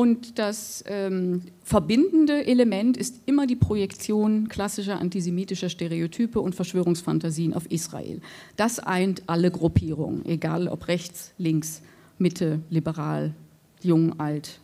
[0.00, 7.70] Und das ähm, verbindende Element ist immer die Projektion klassischer antisemitischer Stereotype und Verschwörungsfantasien auf
[7.70, 8.22] Israel.
[8.56, 11.82] Das eint alle Gruppierungen, egal ob rechts, links,
[12.16, 13.34] Mitte, liberal,
[13.82, 14.60] jung, alt,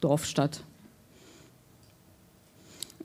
[0.00, 0.64] Dorf, Stadt.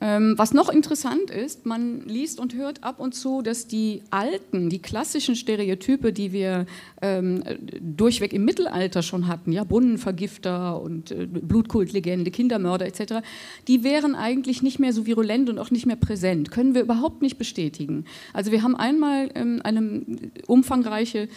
[0.00, 4.70] Ähm, was noch interessant ist, man liest und hört ab und zu, dass die alten,
[4.70, 6.64] die klassischen Stereotype, die wir
[7.02, 7.44] ähm,
[7.80, 13.26] durchweg im Mittelalter schon hatten, ja, Brunnenvergifter und äh, Blutkultlegende, Kindermörder etc.,
[13.68, 16.50] die wären eigentlich nicht mehr so virulent und auch nicht mehr präsent.
[16.50, 18.06] Können wir überhaupt nicht bestätigen.
[18.32, 20.02] Also wir haben einmal ähm, eine
[20.46, 21.28] umfangreiche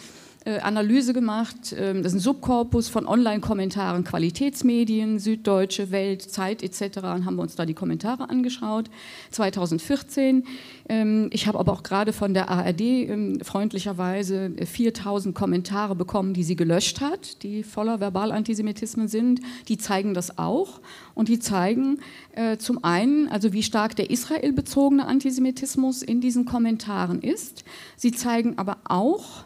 [0.44, 1.74] äh, Analyse gemacht.
[1.76, 6.98] Ähm, das ist ein Subkorpus von Online-Kommentaren, Qualitätsmedien, Süddeutsche, Welt, Zeit etc.
[6.98, 8.90] Und haben wir uns da die Kommentare angeschaut.
[9.30, 10.44] 2014.
[10.88, 16.42] Ähm, ich habe aber auch gerade von der ARD ähm, freundlicherweise 4000 Kommentare bekommen, die
[16.42, 19.40] sie gelöscht hat, die voller Verbalantisemitismen sind.
[19.68, 20.80] Die zeigen das auch.
[21.14, 22.00] Und die zeigen
[22.32, 27.64] äh, zum einen, also wie stark der israelbezogene Antisemitismus in diesen Kommentaren ist.
[27.96, 29.44] Sie zeigen aber auch,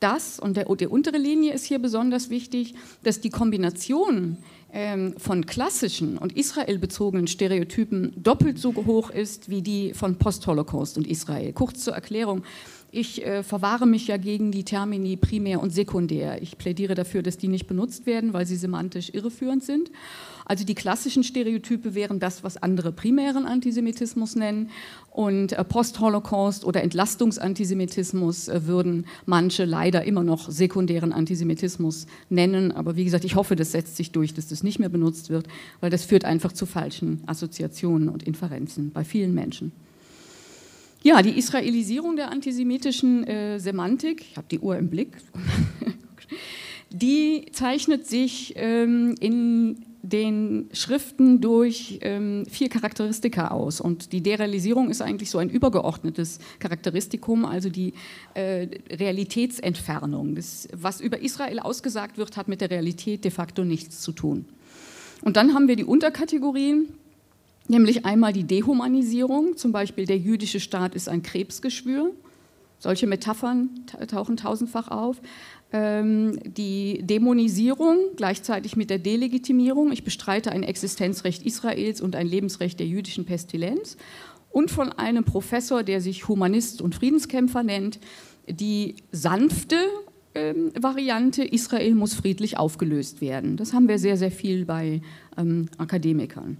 [0.00, 4.38] das, und der, die untere Linie ist hier besonders wichtig, dass die Kombination
[4.72, 11.06] ähm, von klassischen und israelbezogenen Stereotypen doppelt so hoch ist wie die von Post-Holocaust und
[11.06, 11.52] Israel.
[11.52, 12.42] Kurz zur Erklärung.
[12.90, 16.40] Ich äh, verwahre mich ja gegen die Termini primär und sekundär.
[16.42, 19.90] Ich plädiere dafür, dass die nicht benutzt werden, weil sie semantisch irreführend sind.
[20.48, 24.70] Also die klassischen Stereotype wären das, was andere primären Antisemitismus nennen.
[25.10, 32.70] Und äh, Post-Holocaust oder Entlastungsantisemitismus äh, würden manche leider immer noch sekundären Antisemitismus nennen.
[32.70, 35.48] Aber wie gesagt, ich hoffe, das setzt sich durch, dass das nicht mehr benutzt wird,
[35.80, 39.72] weil das führt einfach zu falschen Assoziationen und Inferenzen bei vielen Menschen.
[41.02, 45.16] Ja, die Israelisierung der antisemitischen äh, Semantik, ich habe die Uhr im Blick,
[46.90, 53.80] die zeichnet sich ähm, in den Schriften durch ähm, vier Charakteristika aus.
[53.80, 57.94] Und die Derealisierung ist eigentlich so ein übergeordnetes Charakteristikum, also die
[58.34, 60.34] äh, Realitätsentfernung.
[60.34, 64.44] Das, was über Israel ausgesagt wird, hat mit der Realität de facto nichts zu tun.
[65.22, 66.88] Und dann haben wir die Unterkategorien,
[67.68, 72.12] nämlich einmal die Dehumanisierung, zum Beispiel der jüdische Staat ist ein Krebsgeschwür.
[72.78, 73.70] Solche Metaphern
[74.06, 75.16] tauchen tausendfach auf.
[75.72, 79.90] Ähm, die Dämonisierung gleichzeitig mit der Delegitimierung.
[79.92, 83.96] Ich bestreite ein Existenzrecht Israels und ein Lebensrecht der jüdischen Pestilenz.
[84.50, 87.98] Und von einem Professor, der sich Humanist und Friedenskämpfer nennt,
[88.48, 89.76] die sanfte
[90.34, 93.56] ähm, Variante, Israel muss friedlich aufgelöst werden.
[93.56, 95.00] Das haben wir sehr, sehr viel bei
[95.36, 96.58] ähm, Akademikern.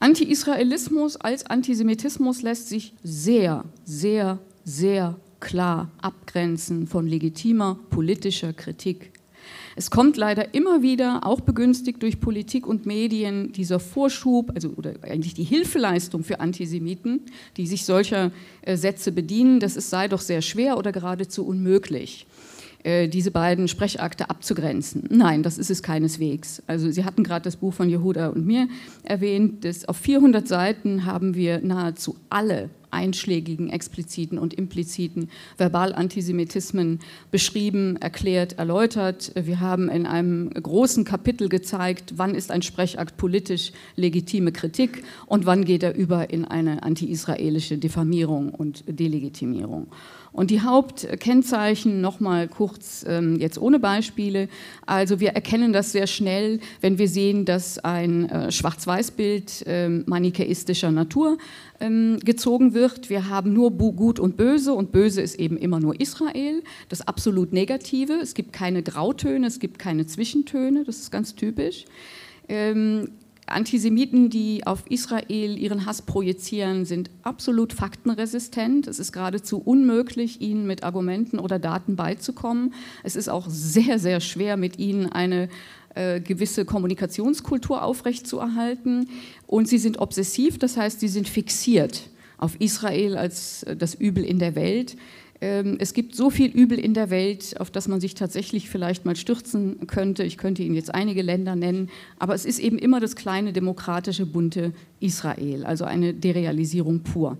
[0.00, 9.12] Anti-Israelismus als Antisemitismus lässt sich sehr, sehr, sehr klar abgrenzen von legitimer politischer Kritik.
[9.76, 14.94] Es kommt leider immer wieder, auch begünstigt durch Politik und Medien, dieser Vorschub, also oder
[15.02, 17.20] eigentlich die Hilfeleistung für Antisemiten,
[17.56, 22.26] die sich solcher äh, Sätze bedienen, dass es sei doch sehr schwer oder geradezu unmöglich
[22.84, 25.04] äh, diese beiden Sprechakte abzugrenzen.
[25.10, 26.62] Nein, das ist es keineswegs.
[26.66, 28.68] Also Sie hatten gerade das Buch von Jehuda und mir
[29.02, 35.28] erwähnt, dass auf 400 Seiten haben wir nahezu alle einschlägigen, expliziten und impliziten
[35.58, 39.32] Verbalantisemitismen beschrieben, erklärt, erläutert.
[39.34, 45.44] Wir haben in einem großen Kapitel gezeigt, wann ist ein Sprechakt politisch legitime Kritik und
[45.44, 49.88] wann geht er über in eine anti-israelische Diffamierung und Delegitimierung.
[50.34, 54.48] Und die Hauptkennzeichen nochmal kurz ähm, jetzt ohne Beispiele.
[54.84, 60.90] Also wir erkennen das sehr schnell, wenn wir sehen, dass ein äh, Schwarz-Weiß-Bild äh, manichäistischer
[60.90, 61.38] Natur
[61.84, 63.10] ähm, gezogen wird.
[63.10, 67.52] Wir haben nur Gut und Böse und Böse ist eben immer nur Israel, das absolut
[67.52, 68.14] Negative.
[68.14, 71.84] Es gibt keine Grautöne, es gibt keine Zwischentöne, das ist ganz typisch.
[72.48, 73.08] Ähm,
[73.46, 78.86] Antisemiten, die auf Israel ihren Hass projizieren, sind absolut faktenresistent.
[78.86, 82.72] Es ist geradezu unmöglich, ihnen mit Argumenten oder Daten beizukommen.
[83.02, 85.50] Es ist auch sehr, sehr schwer, mit ihnen eine
[85.94, 89.08] äh, gewisse Kommunikationskultur aufrechtzuerhalten.
[89.46, 94.24] Und sie sind obsessiv, das heißt, sie sind fixiert auf Israel als äh, das Übel
[94.24, 94.96] in der Welt.
[95.40, 99.04] Ähm, es gibt so viel Übel in der Welt, auf das man sich tatsächlich vielleicht
[99.04, 100.24] mal stürzen könnte.
[100.24, 104.26] Ich könnte Ihnen jetzt einige Länder nennen, aber es ist eben immer das kleine demokratische,
[104.26, 107.38] bunte Israel, also eine Derealisierung pur.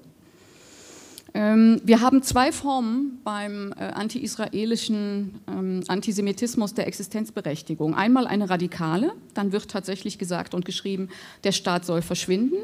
[1.36, 7.94] Ähm, wir haben zwei Formen beim äh, anti-israelischen ähm, Antisemitismus der Existenzberechtigung.
[7.94, 11.08] Einmal eine radikale, dann wird tatsächlich gesagt und geschrieben,
[11.42, 12.58] der Staat soll verschwinden.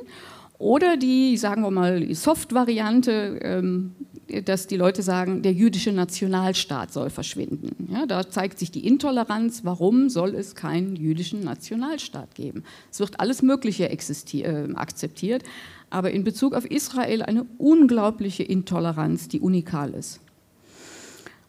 [0.59, 3.63] Oder die, sagen wir mal, Soft-Variante,
[4.45, 7.89] dass die Leute sagen, der jüdische Nationalstaat soll verschwinden.
[7.91, 12.65] Ja, da zeigt sich die Intoleranz, warum soll es keinen jüdischen Nationalstaat geben.
[12.93, 15.45] Es wird alles Mögliche äh, akzeptiert,
[15.91, 20.21] aber in Bezug auf Israel eine unglaubliche Intoleranz, die unikal ist.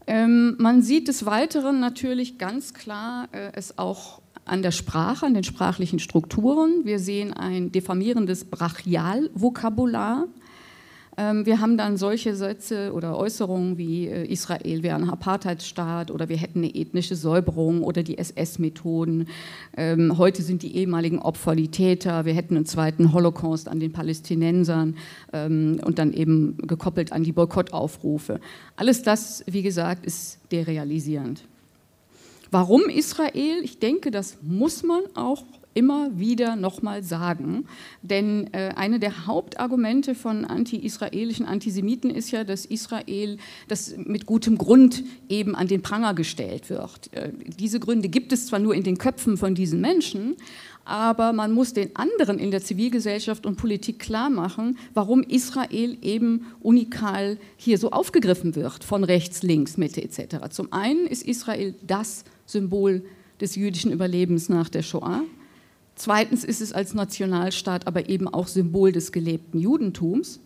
[0.08, 5.36] Ähm, man sieht des Weiteren natürlich ganz klar äh, es auch an der Sprache, an
[5.36, 6.84] den sprachlichen Strukturen.
[6.84, 10.28] Wir sehen ein diffamierendes Brachialvokabular.
[11.18, 16.30] Ähm, wir haben dann solche Sätze oder Äußerungen wie äh, Israel wäre ein Apartheidsstaat oder
[16.30, 19.28] wir hätten eine ethnische Säuberung oder die SS-Methoden.
[19.76, 22.26] Ähm, heute sind die ehemaligen Opfer die Täter.
[22.26, 24.96] Wir hätten einen zweiten Holocaust an den Palästinensern
[25.34, 28.40] ähm, und dann eben gekoppelt an die Boykottaufrufe.
[28.78, 31.44] Alles das, wie gesagt, ist derealisierend.
[32.52, 33.60] Warum Israel?
[33.64, 37.66] Ich denke, das muss man auch immer wieder nochmal sagen.
[38.02, 44.58] Denn äh, eine der Hauptargumente von anti-israelischen Antisemiten ist ja, dass Israel das mit gutem
[44.58, 47.14] Grund eben an den Pranger gestellt wird.
[47.14, 50.36] Äh, diese Gründe gibt es zwar nur in den Köpfen von diesen Menschen,
[50.84, 56.48] aber man muss den anderen in der Zivilgesellschaft und Politik klar machen, warum Israel eben
[56.62, 60.50] unikal hier so aufgegriffen wird, von rechts, links, Mitte etc.
[60.50, 63.04] Zum einen ist Israel das Symbol
[63.40, 65.24] des jüdischen Überlebens nach der Shoah.
[66.02, 70.40] Zweitens ist es als Nationalstaat aber eben auch Symbol des gelebten Judentums.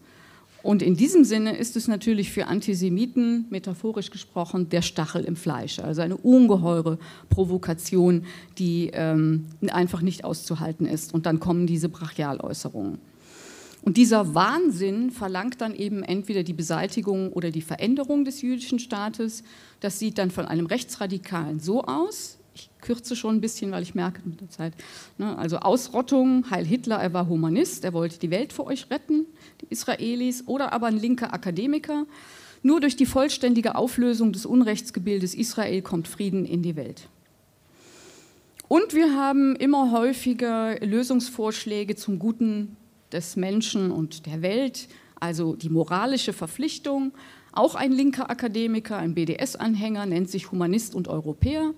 [0.64, 5.80] Und in diesem Sinne ist es natürlich für Antisemiten, metaphorisch gesprochen, der Stachel im Fleisch.
[5.80, 8.26] Also eine ungeheure Provokation,
[8.58, 11.14] die ähm, einfach nicht auszuhalten ist.
[11.14, 12.98] Und dann kommen diese Brachialäußerungen.
[13.82, 19.42] Und dieser Wahnsinn verlangt dann eben entweder die Beseitigung oder die Veränderung des jüdischen Staates.
[19.80, 23.96] Das sieht dann von einem Rechtsradikalen so aus, ich kürze schon ein bisschen, weil ich
[23.96, 24.74] merke mit der Zeit,
[25.18, 29.26] ne, also Ausrottung, Heil Hitler, er war Humanist, er wollte die Welt vor euch retten,
[29.62, 32.06] die Israelis, oder aber ein linker Akademiker.
[32.64, 37.10] Nur durch die vollständige Auflösung des Unrechtsgebildes Israel kommt Frieden in die Welt.
[38.68, 42.78] Und wir haben immer häufiger Lösungsvorschläge zum Guten
[43.12, 44.88] des Menschen und der Welt,
[45.20, 47.12] also die moralische Verpflichtung.
[47.52, 51.74] Auch ein linker Akademiker, ein BDS-Anhänger, nennt sich Humanist und Europäer.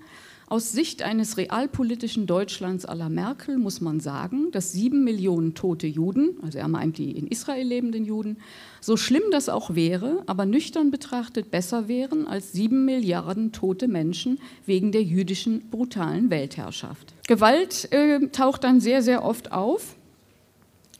[0.50, 5.88] Aus Sicht eines realpolitischen Deutschlands à la Merkel muss man sagen, dass sieben Millionen tote
[5.88, 8.38] Juden, also er meint die in Israel lebenden Juden,
[8.80, 14.40] so schlimm das auch wäre, aber nüchtern betrachtet besser wären als sieben Milliarden tote Menschen
[14.66, 17.14] wegen der jüdischen brutalen Weltherrschaft.
[17.28, 19.98] Gewalt äh, taucht dann sehr, sehr oft auf.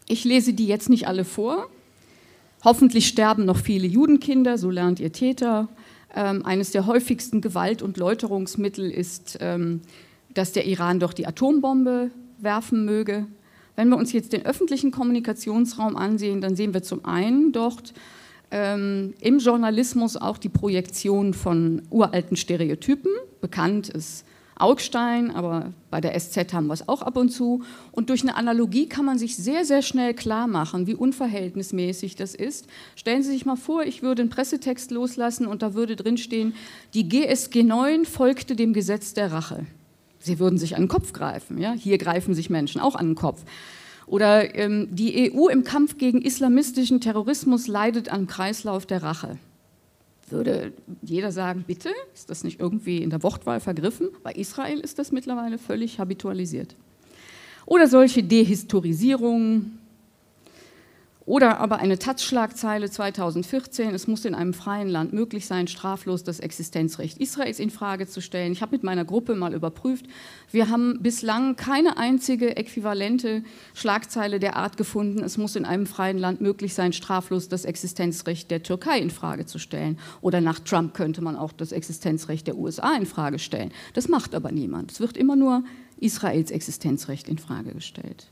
[0.10, 1.70] Ich lese die jetzt nicht alle vor.
[2.66, 5.70] Hoffentlich sterben noch viele Judenkinder, so lernt ihr Täter
[6.16, 9.82] ähm, eines der häufigsten Gewalt- und Läuterungsmittel ist, ähm,
[10.34, 13.26] dass der Iran doch die Atombombe werfen möge.
[13.76, 17.94] Wenn wir uns jetzt den öffentlichen Kommunikationsraum ansehen, dann sehen wir zum einen dort
[18.50, 23.12] ähm, im Journalismus auch die Projektion von uralten Stereotypen.
[23.42, 24.26] Bekannt ist
[24.60, 27.64] Augstein, aber bei der SZ haben wir es auch ab und zu.
[27.92, 32.36] Und durch eine Analogie kann man sich sehr, sehr schnell klar machen, wie unverhältnismäßig das
[32.36, 32.68] ist.
[32.96, 36.54] Stellen Sie sich mal vor, ich würde einen Pressetext loslassen und da würde drinstehen,
[36.94, 39.66] die GSG 9 folgte dem Gesetz der Rache.
[40.20, 41.60] Sie würden sich an den Kopf greifen.
[41.60, 41.74] Ja?
[41.74, 43.44] Hier greifen sich Menschen auch an den Kopf.
[44.08, 49.38] Oder ähm, die EU im Kampf gegen islamistischen Terrorismus leidet am Kreislauf der Rache.
[50.30, 54.10] Würde jeder sagen, bitte, ist das nicht irgendwie in der Wortwahl vergriffen?
[54.24, 56.76] Bei Israel ist das mittlerweile völlig habitualisiert.
[57.66, 59.80] Oder solche Dehistorisierungen,
[61.28, 66.40] oder aber eine Taz-Schlagzeile 2014, es muss in einem freien Land möglich sein, straflos das
[66.40, 68.54] Existenzrecht Israels in Frage zu stellen.
[68.54, 70.06] Ich habe mit meiner Gruppe mal überprüft,
[70.52, 76.18] wir haben bislang keine einzige äquivalente Schlagzeile der Art gefunden, es muss in einem freien
[76.18, 80.00] Land möglich sein, straflos das Existenzrecht der Türkei in Frage zu stellen.
[80.22, 83.74] Oder nach Trump könnte man auch das Existenzrecht der USA in Frage stellen.
[83.96, 84.94] Das macht aber niemand.
[84.94, 85.66] Es wird immer nur
[86.00, 88.28] Israels Existenzrecht in Frage gestellt.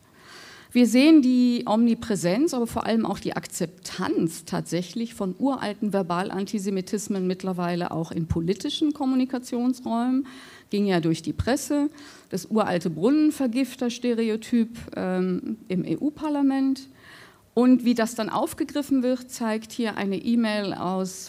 [0.76, 7.92] Wir sehen die Omnipräsenz, aber vor allem auch die Akzeptanz tatsächlich von uralten Verbalantisemitismen mittlerweile
[7.92, 10.28] auch in politischen Kommunikationsräumen.
[10.72, 11.90] Ging ja durch die Presse.
[12.30, 14.68] Das uralte Brunnenvergifter-Stereotyp
[14.98, 16.90] ähm, im EU-Parlament.
[17.56, 20.76] Und wie das dann aufgegriffen wird, zeigt hier eine E-Mail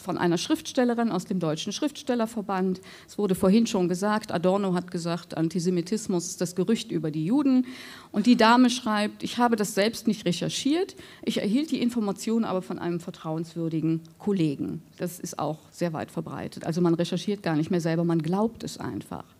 [0.03, 2.81] von einer Schriftstellerin aus dem Deutschen Schriftstellerverband.
[3.07, 7.65] Es wurde vorhin schon gesagt, Adorno hat gesagt, Antisemitismus ist das Gerücht über die Juden.
[8.11, 12.61] Und die Dame schreibt, ich habe das selbst nicht recherchiert, ich erhielt die Information aber
[12.61, 14.83] von einem vertrauenswürdigen Kollegen.
[14.99, 16.67] Das ist auch sehr weit verbreitet.
[16.67, 19.36] Also man recherchiert gar nicht mehr selber, man glaubt es einfach.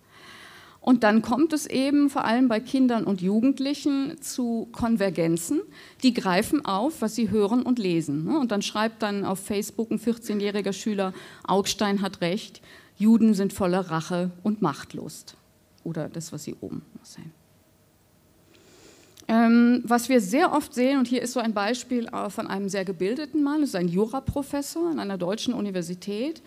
[0.87, 5.61] Und dann kommt es eben vor allem bei Kindern und Jugendlichen zu Konvergenzen.
[6.05, 8.23] Die greifen auf, was sie hören und lesen.
[8.23, 8.39] Ne?
[8.39, 11.13] Und dann schreibt dann auf Facebook ein 14-jähriger Schüler,
[11.43, 12.63] Augstein hat recht,
[12.97, 15.37] Juden sind voller Rache und Machtlust.
[15.83, 17.33] Oder das, was sie oben sehen.
[19.27, 22.69] Ähm, was wir sehr oft sehen, und hier ist so ein Beispiel äh, von einem
[22.69, 26.43] sehr gebildeten Mann, das ist ein Juraprofessor an einer deutschen Universität,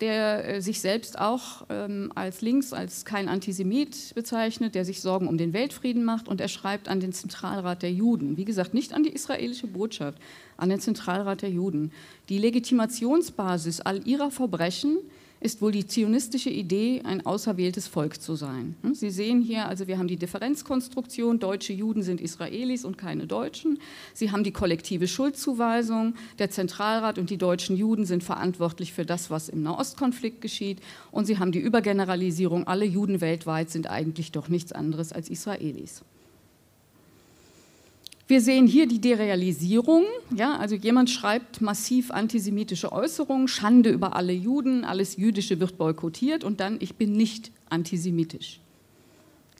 [0.00, 5.28] der äh, sich selbst auch ähm, als links, als kein Antisemit bezeichnet, der sich Sorgen
[5.28, 8.36] um den Weltfrieden macht und er schreibt an den Zentralrat der Juden.
[8.36, 10.18] Wie gesagt, nicht an die israelische Botschaft,
[10.56, 11.92] an den Zentralrat der Juden.
[12.28, 14.98] Die Legitimationsbasis all ihrer Verbrechen
[15.40, 18.76] ist wohl die zionistische Idee, ein auserwähltes Volk zu sein.
[18.82, 18.94] Hm?
[18.94, 23.78] Sie sehen hier, also wir haben die Differenzkonstruktion, deutsche Juden sind Israelis und keine Deutschen.
[24.12, 29.30] Sie haben die kollektive Schuldzuweisung, der Zentralrat und die deutschen Juden sind verantwortlich für das,
[29.30, 30.80] was im Nahostkonflikt geschieht.
[31.10, 36.02] Und Sie haben die Übergeneralisierung, alle Juden weltweit sind eigentlich doch nichts anderes als Israelis.
[38.30, 40.04] Wir sehen hier die Derealisierung.
[40.32, 46.44] Ja, also jemand schreibt massiv antisemitische Äußerungen, Schande über alle Juden, alles Jüdische wird boykottiert
[46.44, 48.60] und dann, ich bin nicht antisemitisch.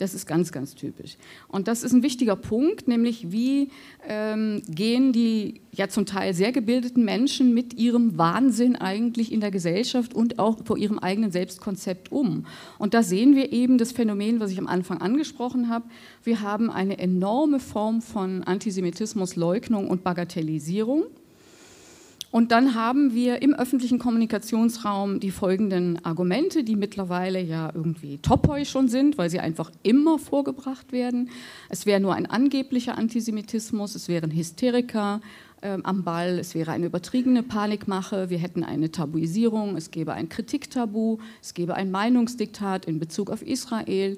[0.01, 1.19] Das ist ganz, ganz typisch.
[1.47, 3.69] Und das ist ein wichtiger Punkt, nämlich wie
[4.09, 9.51] ähm, gehen die ja zum Teil sehr gebildeten Menschen mit ihrem Wahnsinn eigentlich in der
[9.51, 12.47] Gesellschaft und auch vor ihrem eigenen Selbstkonzept um.
[12.79, 15.85] Und da sehen wir eben das Phänomen, was ich am Anfang angesprochen habe.
[16.25, 21.05] Wir haben eine enorme Form von Antisemitismus, Leugnung und Bagatellisierung.
[22.31, 28.65] Und dann haben wir im öffentlichen Kommunikationsraum die folgenden Argumente, die mittlerweile ja irgendwie topoi
[28.65, 31.31] schon sind, weil sie einfach immer vorgebracht werden.
[31.69, 35.21] Es wäre nur ein angeblicher Antisemitismus, es wären Hysteriker
[35.61, 40.29] äh, am Ball, es wäre eine übertriebene Panikmache, wir hätten eine Tabuisierung, es gäbe ein
[40.29, 44.17] Kritiktabu, es gäbe ein Meinungsdiktat in Bezug auf Israel.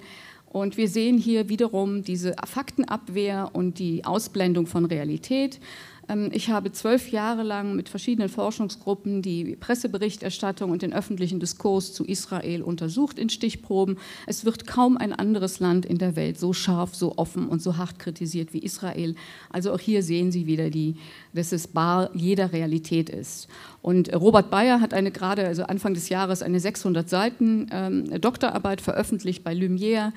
[0.52, 5.60] Und wir sehen hier wiederum diese Faktenabwehr und die Ausblendung von Realität.
[6.09, 11.92] Ähm, ich habe zwölf Jahre lang mit verschiedenen Forschungsgruppen die Presseberichterstattung und den öffentlichen Diskurs
[11.92, 13.98] zu Israel untersucht in Stichproben.
[14.26, 17.76] Es wird kaum ein anderes Land in der Welt so scharf, so offen und so
[17.76, 19.14] hart kritisiert wie Israel.
[19.50, 20.96] Also auch hier sehen Sie wieder, die,
[21.32, 23.48] dass es bar jeder Realität ist.
[23.82, 28.80] Und Robert Bayer hat eine gerade, also Anfang des Jahres, eine 600 Seiten ähm, Doktorarbeit
[28.80, 30.12] veröffentlicht bei Lumière,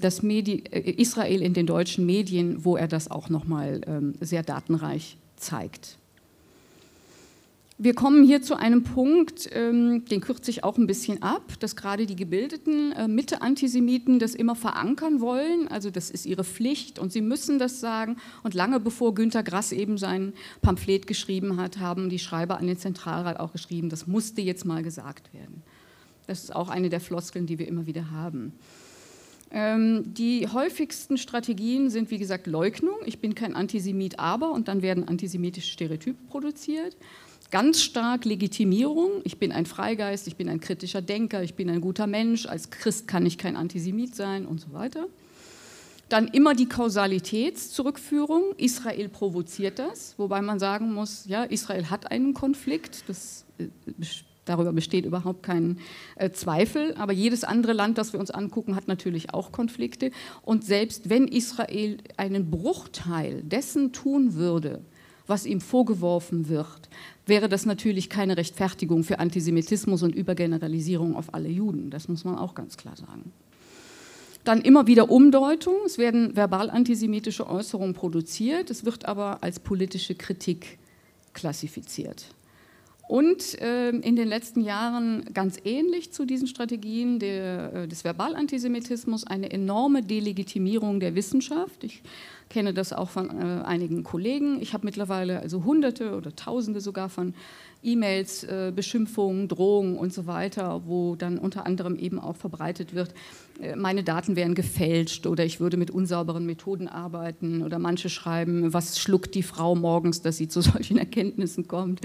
[0.00, 4.42] das Medi äh, Israel in den deutschen Medien, wo er das auch nochmal ähm, sehr
[4.42, 5.98] datenreich zeigt.
[7.78, 11.76] Wir kommen hier zu einem Punkt, ähm, den kürze ich auch ein bisschen ab, dass
[11.76, 15.68] gerade die gebildeten äh, Mitte-Antisemiten das immer verankern wollen.
[15.68, 18.16] Also das ist ihre Pflicht und sie müssen das sagen.
[18.42, 22.78] Und lange bevor Günter Grass eben sein Pamphlet geschrieben hat, haben die Schreiber an den
[22.78, 25.62] Zentralrat auch geschrieben, das musste jetzt mal gesagt werden.
[26.26, 28.54] Das ist auch eine der Floskeln, die wir immer wieder haben.
[29.50, 32.96] Ähm, die häufigsten Strategien sind, wie gesagt, Leugnung.
[33.04, 36.96] Ich bin kein Antisemit, aber, und dann werden antisemitische Stereotype produziert.
[37.50, 39.20] Ganz stark Legitimierung.
[39.22, 42.46] Ich bin ein Freigeist, ich bin ein kritischer Denker, ich bin ein guter Mensch.
[42.46, 45.06] Als Christ kann ich kein Antisemit sein und so weiter.
[46.08, 48.54] Dann immer die Kausalitätszurückführung.
[48.56, 53.04] Israel provoziert das, wobei man sagen muss, ja, Israel hat einen Konflikt.
[53.08, 53.68] Das äh,
[54.46, 55.78] Darüber besteht überhaupt kein
[56.14, 56.94] äh, Zweifel.
[56.94, 60.10] Aber jedes andere Land, das wir uns angucken, hat natürlich auch Konflikte.
[60.42, 64.80] Und selbst wenn Israel einen Bruchteil dessen tun würde,
[65.26, 66.88] was ihm vorgeworfen wird,
[67.26, 71.90] wäre das natürlich keine Rechtfertigung für Antisemitismus und Übergeneralisierung auf alle Juden.
[71.90, 73.32] Das muss man auch ganz klar sagen.
[74.44, 75.74] Dann immer wieder Umdeutung.
[75.84, 78.70] Es werden verbal antisemitische Äußerungen produziert.
[78.70, 80.78] Es wird aber als politische Kritik
[81.32, 82.35] klassifiziert.
[83.08, 89.24] Und äh, in den letzten Jahren ganz ähnlich zu diesen Strategien der, äh, des Verbalantisemitismus
[89.24, 91.84] eine enorme Delegitimierung der Wissenschaft.
[91.84, 92.02] Ich
[92.50, 94.60] kenne das auch von äh, einigen Kollegen.
[94.60, 97.34] Ich habe mittlerweile also Hunderte oder Tausende sogar von
[97.86, 103.14] E-Mails, äh, Beschimpfungen, Drohungen und so weiter, wo dann unter anderem eben auch verbreitet wird,
[103.60, 108.72] äh, meine Daten wären gefälscht oder ich würde mit unsauberen Methoden arbeiten oder manche schreiben,
[108.72, 112.00] was schluckt die Frau morgens, dass sie zu solchen Erkenntnissen kommt.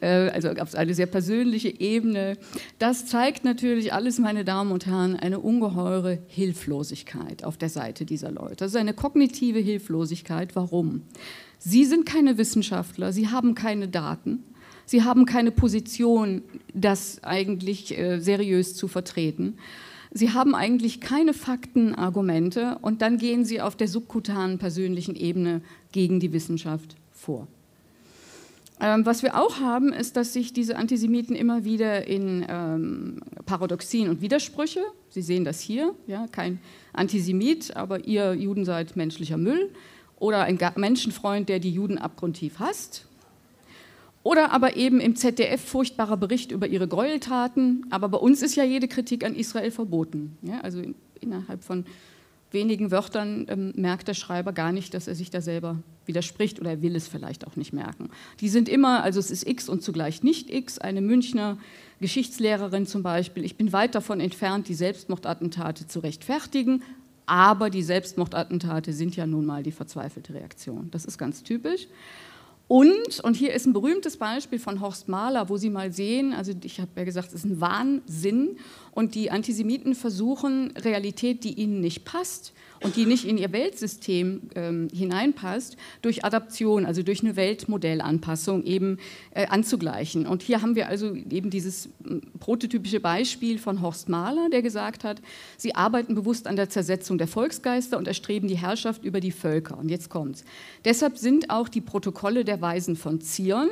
[0.00, 2.36] Äh, also auf eine sehr persönliche Ebene.
[2.78, 8.30] Das zeigt natürlich alles, meine Damen und Herren, eine ungeheure Hilflosigkeit auf der Seite dieser
[8.30, 8.56] Leute.
[8.56, 10.54] Das ist eine kognitive Hilflosigkeit.
[10.54, 11.02] Warum?
[11.58, 14.44] Sie sind keine Wissenschaftler, sie haben keine Daten.
[14.86, 19.58] Sie haben keine Position, das eigentlich äh, seriös zu vertreten.
[20.12, 25.60] Sie haben eigentlich keine Faktenargumente und dann gehen Sie auf der subkutanen persönlichen Ebene
[25.90, 27.48] gegen die Wissenschaft vor.
[28.80, 34.08] Ähm, was wir auch haben, ist, dass sich diese Antisemiten immer wieder in ähm, Paradoxien
[34.08, 34.80] und Widersprüche,
[35.10, 36.60] Sie sehen das hier, ja, kein
[36.92, 39.70] Antisemit, aber ihr Juden seid menschlicher Müll,
[40.18, 43.06] oder ein Menschenfreund, der die Juden abgrundtief hasst,
[44.24, 47.86] oder aber eben im ZDF furchtbarer Bericht über ihre Gräueltaten.
[47.90, 50.36] Aber bei uns ist ja jede Kritik an Israel verboten.
[50.42, 50.82] Ja, also
[51.20, 51.84] innerhalb von
[52.50, 56.70] wenigen Wörtern ähm, merkt der Schreiber gar nicht, dass er sich da selber widerspricht oder
[56.70, 58.08] er will es vielleicht auch nicht merken.
[58.40, 60.78] Die sind immer, also es ist X und zugleich nicht X.
[60.78, 61.58] Eine Münchner
[62.00, 66.82] Geschichtslehrerin zum Beispiel, ich bin weit davon entfernt, die Selbstmordattentate zu rechtfertigen,
[67.26, 70.90] aber die Selbstmordattentate sind ja nun mal die verzweifelte Reaktion.
[70.90, 71.88] Das ist ganz typisch.
[72.74, 76.50] Und, und hier ist ein berühmtes Beispiel von Horst Mahler, wo Sie mal sehen, also
[76.64, 78.56] ich habe ja gesagt, es ist ein Wahnsinn
[78.94, 82.52] und die Antisemiten versuchen, Realität, die ihnen nicht passt,
[82.84, 88.98] und die nicht in ihr Weltsystem ähm, hineinpasst, durch Adaption, also durch eine Weltmodellanpassung eben
[89.30, 90.26] äh, anzugleichen.
[90.26, 91.88] Und hier haben wir also eben dieses
[92.40, 95.22] prototypische Beispiel von Horst Mahler, der gesagt hat,
[95.56, 99.78] sie arbeiten bewusst an der Zersetzung der Volksgeister und erstreben die Herrschaft über die Völker.
[99.78, 100.44] Und jetzt kommt's.
[100.84, 103.70] Deshalb sind auch die Protokolle der Weisen von Zion,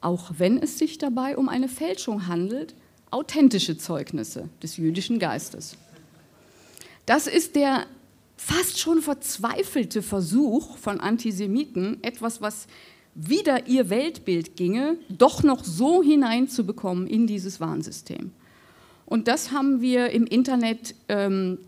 [0.00, 2.76] auch wenn es sich dabei um eine Fälschung handelt,
[3.10, 5.76] authentische Zeugnisse des jüdischen Geistes.
[7.06, 7.86] Das ist der
[8.36, 12.66] fast schon verzweifelte Versuch von Antisemiten, etwas, was
[13.14, 18.30] wieder ihr Weltbild ginge, doch noch so hineinzubekommen in dieses Warnsystem.
[19.06, 21.58] Und das haben wir im Internet, ähm,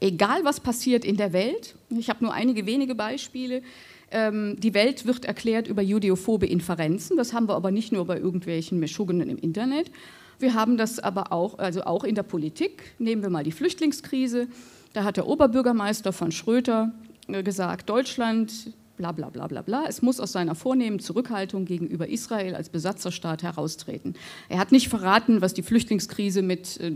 [0.00, 3.62] egal was passiert in der Welt, ich habe nur einige wenige Beispiele,
[4.10, 8.18] ähm, die Welt wird erklärt über judeophobe Inferenzen, das haben wir aber nicht nur bei
[8.18, 9.90] irgendwelchen Meschugenen im Internet,
[10.38, 14.48] wir haben das aber auch, also auch in der Politik, nehmen wir mal die Flüchtlingskrise,
[14.92, 16.92] da hat der Oberbürgermeister von Schröter
[17.28, 22.08] äh, gesagt, Deutschland, bla bla bla bla bla, es muss aus seiner vornehmen Zurückhaltung gegenüber
[22.08, 24.14] Israel als Besatzerstaat heraustreten.
[24.48, 26.92] Er hat nicht verraten, was die Flüchtlingskrise mit äh,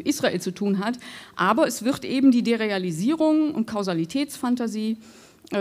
[0.00, 0.98] Israel zu tun hat,
[1.36, 4.98] aber es wird eben die Derealisierung und Kausalitätsfantasie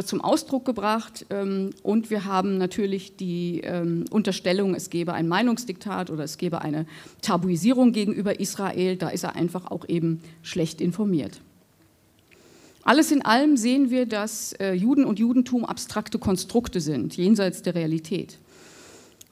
[0.05, 6.09] zum Ausdruck gebracht ähm, und wir haben natürlich die ähm, Unterstellung, es gebe ein Meinungsdiktat
[6.09, 6.85] oder es gebe eine
[7.21, 11.39] Tabuisierung gegenüber Israel, da ist er einfach auch eben schlecht informiert.
[12.83, 17.75] Alles in allem sehen wir, dass äh, Juden und Judentum abstrakte Konstrukte sind, jenseits der
[17.75, 18.39] Realität.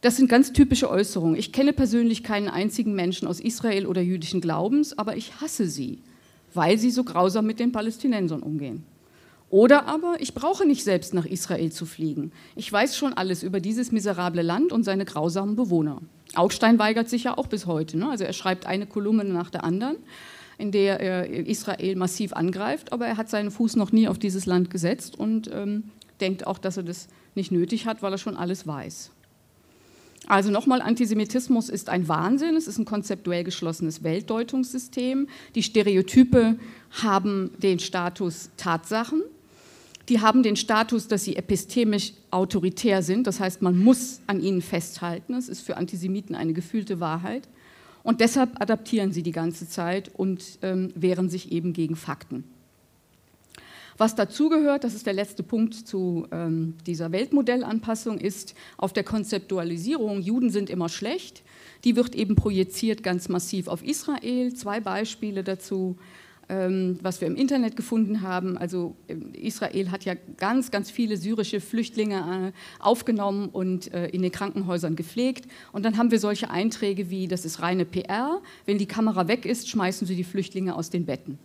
[0.01, 1.36] Das sind ganz typische Äußerungen.
[1.36, 5.99] Ich kenne persönlich keinen einzigen Menschen aus Israel oder jüdischen Glaubens, aber ich hasse sie,
[6.53, 8.84] weil sie so grausam mit den Palästinensern umgehen.
[9.56, 12.34] Oder aber, ich brauche nicht selbst nach Israel zu fliegen.
[12.58, 16.01] Ich weiß schon alles über dieses miserable Land und seine grausamen Bewohner.
[16.34, 17.97] Augstein weigert sich ja auch bis heute.
[17.97, 18.10] Ne?
[18.10, 19.95] Also er schreibt eine Kolumne nach der anderen
[20.58, 24.45] in der er Israel massiv angreift, aber er hat seinen Fuß noch nie auf dieses
[24.45, 25.91] Land gesetzt und ähm,
[26.22, 29.12] denkt auch, dass er das nicht nötig hat, weil er schon alles weiß.
[30.28, 35.28] Also nochmal, Antisemitismus ist ein Wahnsinn, es ist ein konzeptuell geschlossenes Weltdeutungssystem.
[35.56, 36.58] Die Stereotype
[37.03, 39.22] haben den Status Tatsachen,
[40.10, 44.62] die haben den Status, dass sie epistemisch autoritär sind, das heißt, man muss an ihnen
[44.62, 47.47] festhalten, es ist für Antisemiten eine gefühlte Wahrheit.
[48.03, 52.43] Und deshalb adaptieren sie die ganze Zeit und ähm, wehren sich eben gegen Fakten.
[53.97, 60.22] Was dazugehört, das ist der letzte Punkt zu ähm, dieser Weltmodellanpassung, ist auf der Konzeptualisierung,
[60.22, 61.43] Juden sind immer schlecht,
[61.84, 64.53] die wird eben projiziert ganz massiv auf Israel.
[64.53, 65.97] Zwei Beispiele dazu.
[66.48, 68.56] Ähm, was wir im Internet gefunden haben.
[68.56, 74.22] Also ähm, Israel hat ja ganz, ganz viele syrische Flüchtlinge äh, aufgenommen und äh, in
[74.22, 75.50] den Krankenhäusern gepflegt.
[75.72, 79.48] Und dann haben wir solche Einträge wie, das ist reine PR, wenn die Kamera weg
[79.48, 81.39] ist, schmeißen sie die Flüchtlinge aus den Betten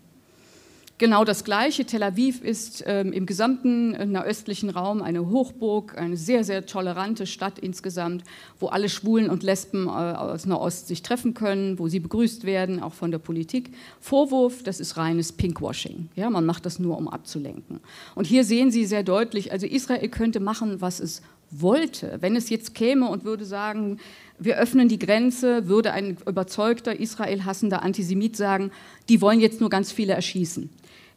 [1.01, 1.85] genau das Gleiche.
[1.87, 7.27] Tel Aviv ist ähm, im gesamten äh, nahöstlichen Raum eine Hochburg, eine sehr, sehr tolerante
[7.27, 8.23] Stadt insgesamt,
[8.61, 12.81] wo alle Schwulen und Lesben äh, aus Nahost sich treffen können, wo sie begrüßt werden,
[12.81, 13.75] auch von der Politik.
[13.99, 16.11] Vorwurf, das ist reines Pinkwashing.
[16.15, 17.81] Ja, man macht das nur, um abzulenken.
[18.15, 22.19] Und hier sehen Sie sehr deutlich, also Israel könnte machen, was es wollte.
[22.21, 23.99] Wenn es jetzt käme und würde sagen,
[24.39, 28.71] wir öffnen die Grenze, würde ein überzeugter Israel hassender Antisemit sagen,
[29.09, 30.71] die wollen jetzt nur ganz viele erschießen.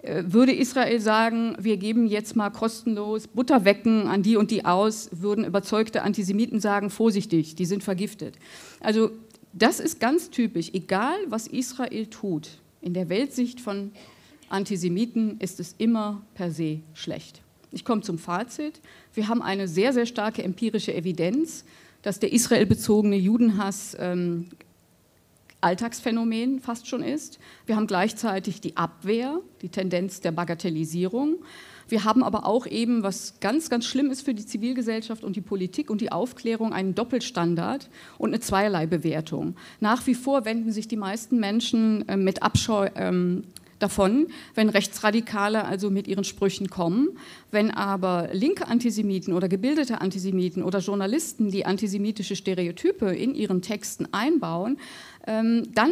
[0.03, 5.09] Äh, würde Israel sagen, wir geben jetzt mal kostenlos Butterwecken an die und die aus,
[5.13, 8.35] würden überzeugte Antisemiten sagen, vorsichtig, die sind vergiftet.
[8.81, 9.11] Also
[9.53, 10.71] das ist ganz typisch.
[10.73, 12.49] Egal, was Israel tut,
[12.81, 13.91] in der Weltsicht von
[14.49, 17.41] Antisemiten ist es immer per se schlecht.
[17.71, 18.81] Ich komme zum Fazit.
[19.13, 21.63] Wir haben eine sehr, sehr starke empirische Evidenz,
[22.01, 24.49] dass der israelbezogene Judenhass ähm,
[25.63, 27.39] Alltagsphänomen fast schon ist.
[27.65, 31.37] Wir haben gleichzeitig die Abwehr, die Tendenz der Bagatellisierung.
[31.87, 35.41] Wir haben aber auch eben, was ganz, ganz schlimm ist für die Zivilgesellschaft und die
[35.41, 39.55] Politik und die Aufklärung, einen Doppelstandard und eine Zweierlei-Bewertung.
[39.79, 43.43] Nach wie vor wenden sich die meisten Menschen äh, mit Abscheu ähm,
[43.83, 47.09] davon, wenn Rechtsradikale also mit ihren Sprüchen kommen.
[47.51, 54.07] Wenn aber linke Antisemiten oder gebildete Antisemiten oder Journalisten die antisemitische Stereotype in ihren Texten
[54.11, 54.77] einbauen,
[55.25, 55.91] ähm, dann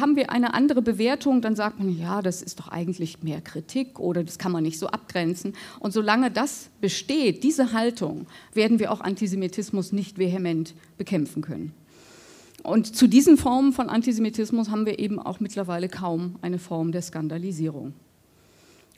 [0.00, 3.98] haben wir eine andere Bewertung, dann sagt man, ja, das ist doch eigentlich mehr Kritik
[3.98, 5.54] oder das kann man nicht so abgrenzen.
[5.80, 11.72] Und solange das besteht, diese Haltung, werden wir auch Antisemitismus nicht vehement bekämpfen können.
[12.64, 17.02] Und zu diesen Formen von Antisemitismus haben wir eben auch mittlerweile kaum eine Form der
[17.02, 17.92] Skandalisierung.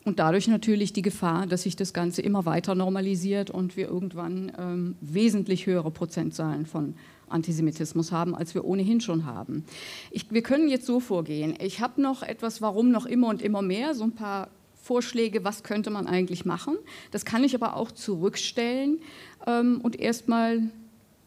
[0.05, 4.53] Und dadurch natürlich die Gefahr, dass sich das Ganze immer weiter normalisiert und wir irgendwann
[4.57, 6.95] ähm, wesentlich höhere Prozentzahlen von
[7.29, 9.65] Antisemitismus haben, als wir ohnehin schon haben.
[10.13, 11.57] Ich, wir können jetzt so vorgehen.
[11.61, 14.49] Ich habe noch etwas, warum noch immer und immer mehr, so ein paar
[14.81, 16.77] Vorschläge, was könnte man eigentlich machen.
[17.11, 19.01] Das kann ich aber auch zurückstellen
[19.45, 20.63] ähm, und erstmal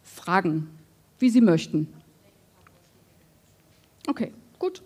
[0.03, 0.69] fragen,
[1.19, 1.89] wie Sie möchten.
[4.09, 4.81] Okay, gut.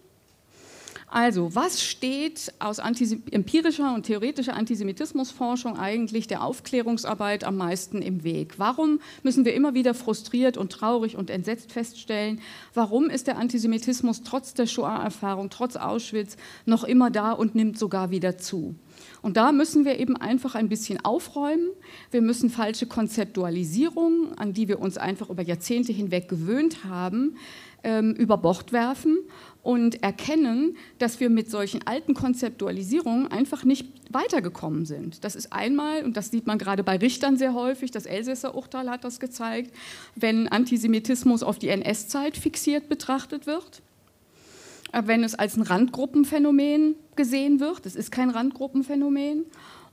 [1.07, 8.55] Also, was steht aus empirischer und theoretischer Antisemitismusforschung eigentlich der Aufklärungsarbeit am meisten im Weg?
[8.57, 12.41] Warum müssen wir immer wieder frustriert und traurig und entsetzt feststellen,
[12.73, 18.11] warum ist der Antisemitismus trotz der Shoah-Erfahrung, trotz Auschwitz noch immer da und nimmt sogar
[18.11, 18.75] wieder zu?
[19.23, 21.69] Und da müssen wir eben einfach ein bisschen aufräumen.
[22.11, 27.37] Wir müssen falsche Konzeptualisierungen, an die wir uns einfach über Jahrzehnte hinweg gewöhnt haben,
[27.85, 29.17] ähm, über Bord werfen
[29.61, 35.23] und erkennen, dass wir mit solchen alten Konzeptualisierungen einfach nicht weitergekommen sind.
[35.23, 38.89] Das ist einmal, und das sieht man gerade bei Richtern sehr häufig, das Elsässer Urteil
[38.89, 39.73] hat das gezeigt,
[40.15, 43.81] wenn Antisemitismus auf die NS-Zeit fixiert betrachtet wird,
[44.93, 49.45] wenn es als ein Randgruppenphänomen gesehen wird, es ist kein Randgruppenphänomen,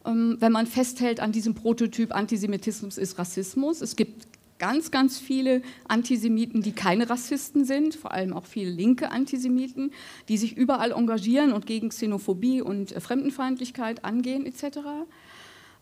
[0.05, 3.81] ähm, wenn man festhält an diesem Prototyp Antisemitismus ist Rassismus.
[3.81, 4.29] Es gibt
[4.59, 9.91] ganz, ganz viele Antisemiten, die keine Rassisten sind, vor allem auch viele linke Antisemiten,
[10.29, 14.79] die sich überall engagieren und gegen Xenophobie und äh, Fremdenfeindlichkeit angehen etc.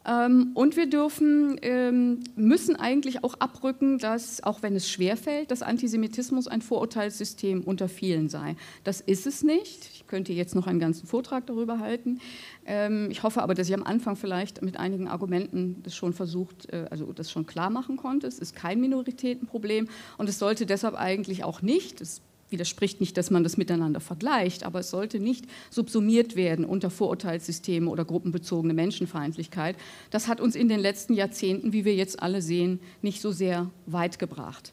[0.07, 5.63] Ähm, und wir dürfen, ähm, müssen eigentlich auch abrücken, dass, auch wenn es schwerfällt, dass
[5.63, 8.57] Antisemitismus ein Vorurteilssystem unter vielen sei.
[8.85, 9.91] Das ist es nicht.
[9.93, 12.21] Ich könnte jetzt noch einen ganzen Vortrag darüber halten.
[12.65, 16.73] Ähm, ich hoffe aber, dass ich am Anfang vielleicht mit einigen Argumenten das schon versucht,
[16.73, 18.27] äh, also das schon klar machen konnte.
[18.27, 23.31] Es ist kein Minoritätenproblem und es sollte deshalb eigentlich auch nicht, das widerspricht nicht, dass
[23.31, 29.77] man das miteinander vergleicht, aber es sollte nicht subsumiert werden unter Vorurteilssysteme oder gruppenbezogene Menschenfeindlichkeit.
[30.11, 33.71] Das hat uns in den letzten Jahrzehnten, wie wir jetzt alle sehen, nicht so sehr
[33.87, 34.73] weit gebracht.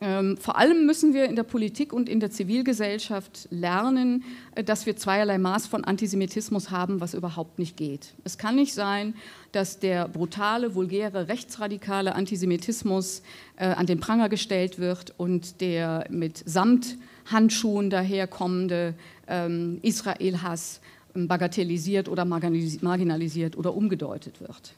[0.00, 4.24] Ähm, vor allem müssen wir in der Politik und in der Zivilgesellschaft lernen,
[4.54, 8.14] äh, dass wir zweierlei Maß von Antisemitismus haben, was überhaupt nicht geht.
[8.22, 9.14] Es kann nicht sein,
[9.50, 13.22] dass der brutale, vulgäre, rechtsradikale Antisemitismus
[13.56, 18.94] äh, an den Pranger gestellt wird und der mit Samthandschuhen daherkommende
[19.26, 20.80] ähm, Israel-Hass
[21.16, 24.74] ähm, bagatellisiert oder marginalisiert oder umgedeutet wird.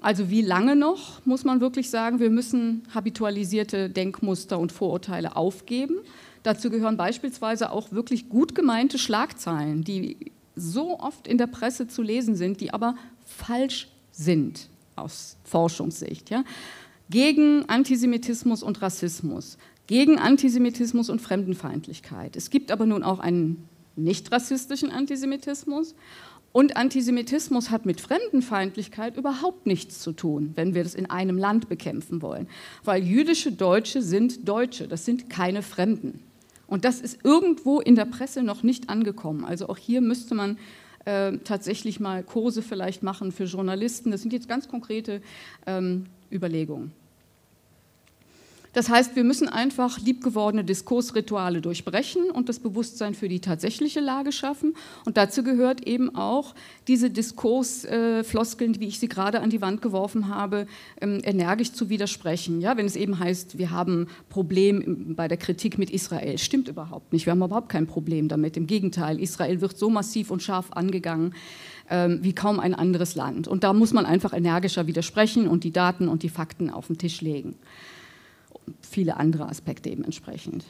[0.00, 5.96] Also wie lange noch, muss man wirklich sagen, wir müssen habitualisierte Denkmuster und Vorurteile aufgeben.
[6.44, 12.02] Dazu gehören beispielsweise auch wirklich gut gemeinte Schlagzeilen, die so oft in der Presse zu
[12.02, 12.94] lesen sind, die aber
[13.24, 16.30] falsch sind aus Forschungssicht.
[16.30, 16.44] Ja?
[17.10, 22.36] Gegen Antisemitismus und Rassismus, gegen Antisemitismus und Fremdenfeindlichkeit.
[22.36, 25.94] Es gibt aber nun auch einen nicht rassistischen Antisemitismus
[26.52, 31.68] und Antisemitismus hat mit Fremdenfeindlichkeit überhaupt nichts zu tun, wenn wir das in einem Land
[31.68, 32.48] bekämpfen wollen.
[32.84, 36.20] Weil jüdische Deutsche sind Deutsche, das sind keine Fremden.
[36.66, 39.44] Und das ist irgendwo in der Presse noch nicht angekommen.
[39.44, 40.58] Also auch hier müsste man
[41.04, 44.10] äh, tatsächlich mal Kurse vielleicht machen für Journalisten.
[44.10, 45.22] Das sind jetzt ganz konkrete
[45.66, 46.92] ähm, Überlegungen.
[48.72, 54.30] Das heißt, wir müssen einfach liebgewordene Diskursrituale durchbrechen und das Bewusstsein für die tatsächliche Lage
[54.30, 54.74] schaffen.
[55.04, 56.54] Und dazu gehört eben auch
[56.86, 60.66] diese Diskursfloskeln, wie ich sie gerade an die Wand geworfen habe,
[61.00, 62.60] ähm, energisch zu widersprechen.
[62.60, 66.36] Ja, wenn es eben heißt, wir haben Problem bei der Kritik mit Israel.
[66.38, 67.26] Stimmt überhaupt nicht.
[67.26, 68.56] Wir haben überhaupt kein Problem damit.
[68.56, 71.34] Im Gegenteil, Israel wird so massiv und scharf angegangen
[71.90, 73.48] ähm, wie kaum ein anderes Land.
[73.48, 76.98] Und da muss man einfach energischer widersprechen und die Daten und die Fakten auf den
[76.98, 77.56] Tisch legen
[78.80, 80.64] viele andere Aspekte eben entsprechend.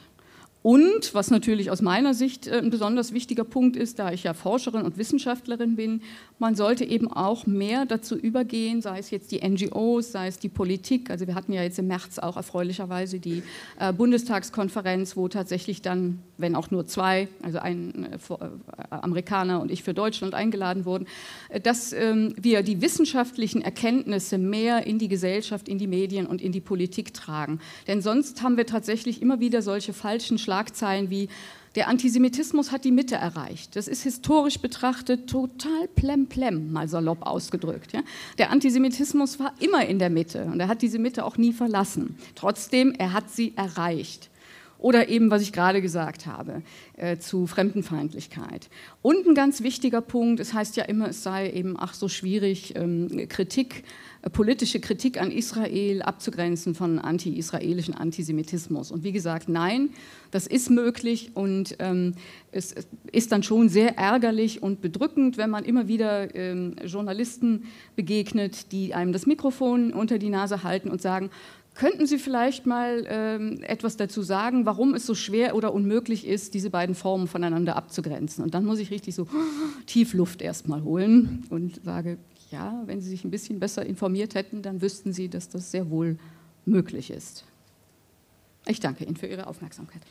[0.63, 4.35] Und was natürlich aus meiner Sicht äh, ein besonders wichtiger Punkt ist, da ich ja
[4.35, 6.03] Forscherin und Wissenschaftlerin bin,
[6.41, 10.49] man sollte eben auch mehr dazu übergehen, sei es jetzt die NGOs, sei es die
[10.49, 11.11] Politik.
[11.11, 13.43] Also wir hatten ja jetzt im März auch erfreulicherweise die
[13.79, 18.19] äh, Bundestagskonferenz, wo tatsächlich dann, wenn auch nur zwei, also ein äh,
[18.91, 21.07] Amerikaner und ich für Deutschland eingeladen wurden,
[21.63, 26.51] dass ähm, wir die wissenschaftlichen Erkenntnisse mehr in die Gesellschaft, in die Medien und in
[26.53, 27.61] die Politik tragen.
[27.87, 30.58] Denn sonst haben wir tatsächlich immer wieder solche falschen Schlagzeilen
[31.11, 31.29] wie
[31.75, 33.77] der Antisemitismus hat die Mitte erreicht.
[33.77, 37.93] Das ist historisch betrachtet total plemplem, mal salopp ausgedrückt.
[37.93, 38.01] Ja?
[38.39, 42.17] Der Antisemitismus war immer in der Mitte und er hat diese Mitte auch nie verlassen.
[42.35, 44.31] Trotzdem, er hat sie erreicht.
[44.79, 46.63] Oder eben, was ich gerade gesagt habe,
[46.97, 48.71] äh, zu Fremdenfeindlichkeit.
[49.03, 52.75] Und ein ganz wichtiger Punkt, es heißt ja immer, es sei eben ach so schwierig,
[52.77, 53.83] ähm, Kritik, äh,
[54.31, 58.91] politische Kritik an Israel abzugrenzen von anti-israelischen Antisemitismus.
[58.91, 59.91] Und wie gesagt, nein,
[60.31, 62.15] das ist möglich und ähm,
[62.53, 62.75] es
[63.13, 67.65] ist dann schon sehr ärgerlich und bedrückend, wenn man immer wieder ähm, Journalisten
[67.97, 71.31] begegnet, die einem das Mikrofon unter die Nase halten und sagen,
[71.79, 76.55] Könnten Sie vielleicht mal ähm, etwas dazu sagen, warum es so schwer oder unmöglich ist,
[76.55, 78.43] diese beiden Formen voneinander abzugrenzen?
[78.43, 79.29] Und dann muss ich richtig so
[79.87, 82.19] tief Luft erstmal holen und sage,
[82.51, 85.91] ja, wenn Sie sich ein bisschen besser informiert hätten, dann wüssten Sie, dass das sehr
[85.91, 86.19] wohl
[86.65, 87.45] möglich ist.
[88.67, 90.03] Ich danke Ihnen für Ihre Aufmerksamkeit.